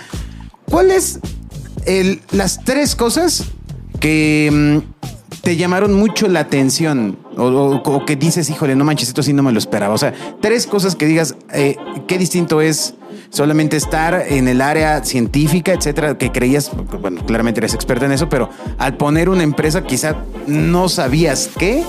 ¿cuáles 0.69 1.19
el- 1.85 2.21
las 2.31 2.63
tres 2.63 2.95
cosas 2.95 3.45
que 3.99 4.49
mm, 4.51 4.77
te 5.41 5.55
llamaron 5.57 5.93
mucho 5.93 6.27
la 6.27 6.41
atención? 6.41 7.17
O, 7.37 7.45
o- 7.45 7.75
o 7.83 8.05
que 8.05 8.15
dices, 8.15 8.49
híjole, 8.49 8.75
no 8.75 8.83
manches, 8.85 9.07
esto 9.07 9.23
sí 9.23 9.33
no 9.33 9.41
me 9.43 9.51
lo 9.51 9.57
esperaba. 9.59 9.93
O 9.93 9.97
sea, 9.97 10.13
tres 10.41 10.67
cosas 10.67 10.95
que 10.95 11.05
digas, 11.05 11.35
eh, 11.53 11.75
qué 12.07 12.17
distinto 12.17 12.61
es 12.61 12.93
solamente 13.31 13.77
estar 13.77 14.25
en 14.27 14.47
el 14.47 14.61
área 14.61 15.03
científica, 15.03 15.73
etcétera, 15.73 16.17
que 16.17 16.31
creías, 16.31 16.69
bueno, 17.01 17.25
claramente 17.25 17.59
eres 17.61 17.73
experta 17.73 18.05
en 18.05 18.11
eso, 18.11 18.29
pero 18.29 18.49
al 18.77 18.97
poner 18.97 19.29
una 19.29 19.43
empresa 19.43 19.83
quizá 19.83 20.15
no 20.47 20.89
sabías 20.89 21.49
qué. 21.57 21.83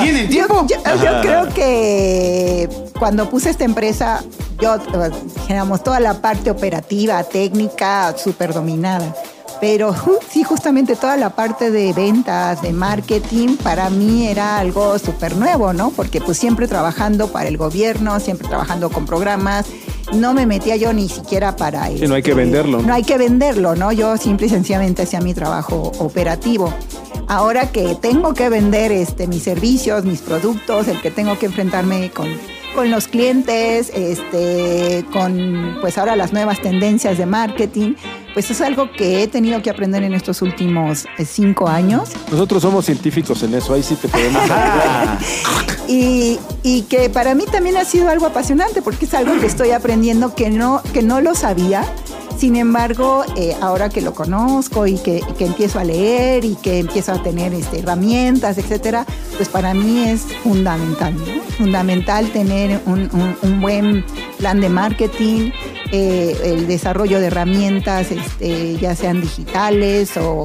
¿Tienen 0.00 0.28
tiempo? 0.28 0.66
Yo, 0.68 0.76
yo 1.02 1.20
creo 1.22 1.48
que 1.54 2.68
cuando 2.98 3.28
puse 3.28 3.50
esta 3.50 3.64
empresa, 3.64 4.22
yo, 4.60 4.76
eh, 4.76 5.10
digamos, 5.48 5.82
toda 5.82 6.00
la 6.00 6.20
parte 6.20 6.50
operativa, 6.50 7.22
técnica, 7.24 8.14
súper 8.16 8.52
dominada. 8.52 9.14
Pero 9.60 9.94
sí, 10.28 10.42
justamente 10.42 10.96
toda 10.96 11.16
la 11.16 11.30
parte 11.30 11.70
de 11.70 11.92
ventas, 11.92 12.60
de 12.62 12.72
marketing, 12.72 13.56
para 13.56 13.88
mí 13.88 14.26
era 14.26 14.58
algo 14.58 14.98
súper 14.98 15.36
nuevo, 15.36 15.72
¿no? 15.72 15.90
Porque 15.90 16.20
pues 16.20 16.38
siempre 16.38 16.68
trabajando 16.68 17.28
para 17.28 17.48
el 17.48 17.56
gobierno, 17.56 18.20
siempre 18.20 18.48
trabajando 18.48 18.90
con 18.90 19.06
programas, 19.06 19.66
no 20.12 20.34
me 20.34 20.46
metía 20.46 20.76
yo 20.76 20.92
ni 20.92 21.08
siquiera 21.08 21.56
para... 21.56 21.86
Sí, 21.88 22.06
no 22.06 22.14
hay 22.14 22.22
que 22.22 22.32
este, 22.32 22.42
venderlo, 22.42 22.78
¿no? 22.78 22.88
No 22.88 22.94
hay 22.94 23.02
que 23.02 23.18
venderlo, 23.18 23.74
¿no? 23.76 23.92
Yo 23.92 24.16
simple 24.16 24.46
y 24.46 24.50
sencillamente 24.50 25.02
hacía 25.02 25.20
mi 25.20 25.34
trabajo 25.34 25.92
operativo. 25.98 26.72
Ahora 27.28 27.72
que 27.72 27.96
tengo 27.96 28.34
que 28.34 28.48
vender 28.48 28.92
este, 28.92 29.26
mis 29.26 29.42
servicios, 29.42 30.04
mis 30.04 30.20
productos, 30.20 30.86
el 30.86 31.00
que 31.00 31.10
tengo 31.10 31.38
que 31.38 31.46
enfrentarme 31.46 32.10
con, 32.10 32.28
con 32.76 32.90
los 32.90 33.08
clientes, 33.08 33.90
este, 33.94 35.04
con 35.10 35.78
pues 35.80 35.96
ahora 35.96 36.14
las 36.14 36.34
nuevas 36.34 36.60
tendencias 36.60 37.16
de 37.16 37.24
marketing, 37.24 37.94
pues 38.34 38.50
es 38.50 38.60
algo 38.60 38.92
que 38.92 39.22
he 39.22 39.28
tenido 39.28 39.62
que 39.62 39.70
aprender 39.70 40.02
en 40.02 40.12
estos 40.12 40.42
últimos 40.42 41.06
eh, 41.16 41.24
cinco 41.24 41.68
años 41.68 42.10
Nosotros 42.30 42.60
somos 42.60 42.84
científicos 42.84 43.42
en 43.42 43.54
eso, 43.54 43.72
ahí 43.72 43.82
sí 43.82 43.94
te 43.96 44.08
podemos 44.08 44.42
y, 45.88 46.38
y 46.62 46.82
que 46.82 47.08
para 47.08 47.34
mí 47.34 47.46
también 47.50 47.78
ha 47.78 47.86
sido 47.86 48.10
algo 48.10 48.26
apasionante 48.26 48.82
porque 48.82 49.06
es 49.06 49.14
algo 49.14 49.40
que 49.40 49.46
estoy 49.46 49.70
aprendiendo 49.70 50.34
que 50.34 50.50
no, 50.50 50.82
que 50.92 51.02
no 51.02 51.22
lo 51.22 51.34
sabía. 51.34 51.82
Sin 52.38 52.56
embargo, 52.56 53.24
eh, 53.34 53.56
ahora 53.62 53.88
que 53.88 54.00
lo 54.02 54.12
conozco 54.14 54.86
y 54.86 54.96
que, 54.98 55.22
que 55.38 55.46
empiezo 55.46 55.78
a 55.78 55.84
leer 55.84 56.44
y 56.44 56.54
que 56.56 56.78
empiezo 56.80 57.12
a 57.12 57.22
tener 57.22 57.54
este, 57.54 57.78
herramientas, 57.80 58.58
etcétera, 58.58 59.06
pues 59.36 59.48
para 59.48 59.72
mí 59.72 60.04
es 60.08 60.20
fundamental. 60.44 61.14
Fundamental 61.56 62.30
tener 62.32 62.80
un, 62.86 63.08
un- 63.12 63.36
un 63.42 63.60
buen 63.60 64.04
plan 64.38 64.60
de 64.60 64.68
marketing, 64.68 65.50
eh, 65.92 66.36
el 66.44 66.66
desarrollo 66.66 67.20
de 67.20 67.26
herramientas, 67.28 68.10
este, 68.12 68.76
ya 68.76 68.94
sean 68.94 69.22
digitales 69.22 70.16
o, 70.18 70.44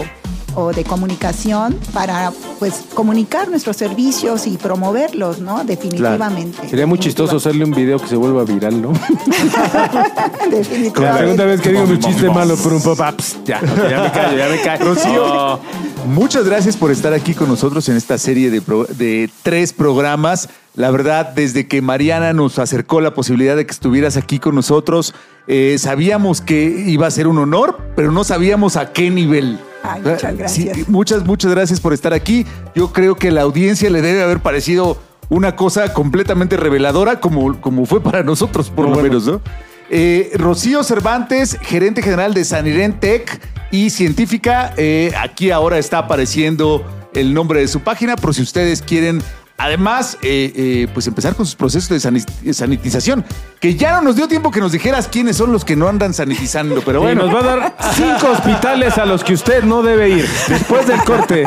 o 0.56 0.72
de 0.74 0.84
comunicación 0.84 1.78
para 1.94 2.32
pues 2.60 2.82
comunicar 2.94 3.50
nuestros 3.50 3.78
servicios 3.78 4.48
y 4.48 4.58
promoverlos, 4.58 5.40
¿no? 5.40 5.64
Definitivamente. 5.64 6.68
Sería 6.70 6.86
muy 6.88 7.00
chistoso 7.00 7.38
hacerle 7.38 7.66
un 7.66 7.72
video 7.72 8.00
que 8.00 8.08
se 8.08 8.16
vuelva 8.16 8.44
viral, 8.44 8.82
¿no? 8.82 8.92
Definitivamente. 10.52 11.02
La 11.02 11.18
segunda 11.18 11.46
vez 11.46 11.62
que 11.62 11.70
digo 11.70 11.86
mi 11.86 12.00
chiste 12.00 12.30
malo 12.30 12.56
por 12.58 12.74
un 12.74 12.82
pop-up, 12.82 13.16
pst, 13.22 13.46
ya, 13.46 13.62
ya 13.62 14.02
me 14.04 14.12
callo, 14.12 14.38
ya 14.38 14.50
me 14.50 14.62
callo. 14.62 14.86
Rocío, 14.94 15.22
Oh. 15.24 15.60
muchas 16.08 16.46
gracias 16.46 16.76
por 16.78 16.92
estar 16.92 17.14
aquí 17.14 17.34
con 17.34 17.48
nosotros 17.48 17.88
en 17.90 17.96
esta 17.96 18.18
serie 18.18 18.50
de, 18.50 18.62
pro- 18.62 18.86
de 18.86 19.30
tres 19.44 19.72
programas. 19.74 20.50
La 20.74 20.90
verdad, 20.90 21.30
desde 21.36 21.68
que 21.68 21.82
Mariana 21.82 22.34
nos 22.34 22.58
acercó 22.58 23.02
la 23.02 23.14
posibilidad 23.14 23.56
de 23.56 23.66
que 23.66 23.72
estuvieras 23.72 24.18
aquí 24.18 24.40
con 24.40 24.56
nosotros, 24.56 25.14
eh, 25.48 25.76
sabíamos 25.80 26.42
que 26.42 26.64
iba 26.88 27.08
a 27.08 27.12
ser 27.12 27.28
un 27.28 27.38
honor, 27.38 27.78
pero 27.96 28.12
no 28.12 28.24
sabíamos 28.24 28.78
a 28.78 28.94
qué 28.94 29.10
nivel. 29.10 29.60
Ay, 29.84 30.02
muchas 30.02 30.32
Sí, 30.52 30.66
gracias. 30.66 30.90
muchas, 30.90 31.26
muchas 31.26 31.52
gracias 31.52 31.80
por 31.80 31.94
estar 31.94 32.14
aquí. 32.14 32.46
Yo 32.76 32.92
creo 32.94 33.16
que 33.16 33.32
la 33.32 33.42
audiencia 33.42 33.90
le 33.90 34.02
debe 34.02 34.22
haber 34.24 34.40
parecido 34.40 34.98
una 35.30 35.56
cosa 35.56 35.94
completamente 35.94 36.58
reveladora, 36.58 37.20
como, 37.20 37.60
como 37.62 37.86
fue 37.86 38.02
para 38.02 38.22
nosotros, 38.24 38.70
por 38.70 38.86
lo 38.86 38.92
bueno. 38.94 39.08
menos, 39.10 39.26
¿no? 39.28 39.42
Eh, 39.90 40.32
Rocío 40.36 40.84
Cervantes, 40.84 41.58
gerente 41.62 42.02
general 42.02 42.34
de 42.34 42.46
Sanirén 42.46 43.00
Tech 43.00 43.42
y 43.72 43.90
científica. 43.90 44.74
eh, 44.78 45.12
aquí 45.22 45.52
ahora 45.52 45.78
está 45.78 45.98
apareciendo 46.00 46.86
el 47.14 47.34
nombre 47.34 47.60
de 47.62 47.68
su 47.68 47.82
página, 47.82 48.16
por 48.16 48.34
si 48.34 48.42
ustedes 48.42 48.82
quieren. 48.82 49.22
Además, 49.64 50.18
eh, 50.24 50.52
eh, 50.56 50.88
pues 50.92 51.06
empezar 51.06 51.36
con 51.36 51.46
sus 51.46 51.54
procesos 51.56 51.88
de 51.90 51.98
sani- 52.00 52.26
sanitización, 52.52 53.24
que 53.60 53.76
ya 53.76 53.92
no 53.94 54.02
nos 54.02 54.16
dio 54.16 54.28
tiempo 54.28 54.50
que 54.50 54.60
nos 54.60 54.72
dijeras 54.72 55.08
quiénes 55.08 55.38
son 55.38 55.52
los 55.52 55.64
que 55.64 55.76
no 55.76 55.88
andan 55.88 56.16
sanitizando, 56.16 56.82
pero 56.84 57.00
bueno. 57.02 57.28
nos 57.28 57.36
va 57.36 57.40
a 57.40 57.44
dar 57.44 57.78
cinco 57.96 58.32
hospitales 58.32 58.98
a 58.98 59.06
los 59.06 59.24
que 59.24 59.36
usted 59.36 59.62
no 59.64 59.84
debe 59.84 60.10
ir 60.10 60.28
después 60.48 60.88
del 60.88 61.04
corte. 61.04 61.44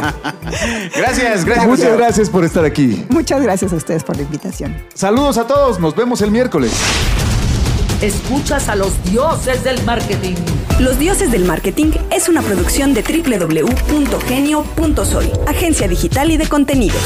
Gracias, 0.97 1.45
gracias. 1.45 1.67
Muchas 1.67 1.97
gracias 1.97 2.31
por 2.31 2.45
estar 2.45 2.65
aquí. 2.65 3.05
Muchas 3.09 3.43
gracias 3.43 3.73
a 3.73 3.77
ustedes 3.77 4.05
por 4.05 4.15
la 4.17 4.23
invitación. 4.23 4.77
Saludos 4.95 5.37
a 5.37 5.49
todos, 5.49 5.81
nos 5.81 5.97
vemos 5.97 6.23
el 6.23 6.31
miércoles. 6.31 6.71
Escuchas 8.01 8.69
a 8.69 8.77
los 8.77 8.93
dioses 9.11 9.65
del 9.65 9.83
marketing. 9.85 10.37
Los 10.79 10.99
Dioses 10.99 11.31
del 11.33 11.45
Marketing 11.45 11.91
es 12.11 12.29
una 12.29 12.43
producción 12.43 12.95
de 12.95 13.03
www.genio.soy, 13.03 15.31
agencia 15.47 15.87
digital 15.89 16.31
y 16.33 16.37
de 16.37 16.47
contenidos. 16.49 17.01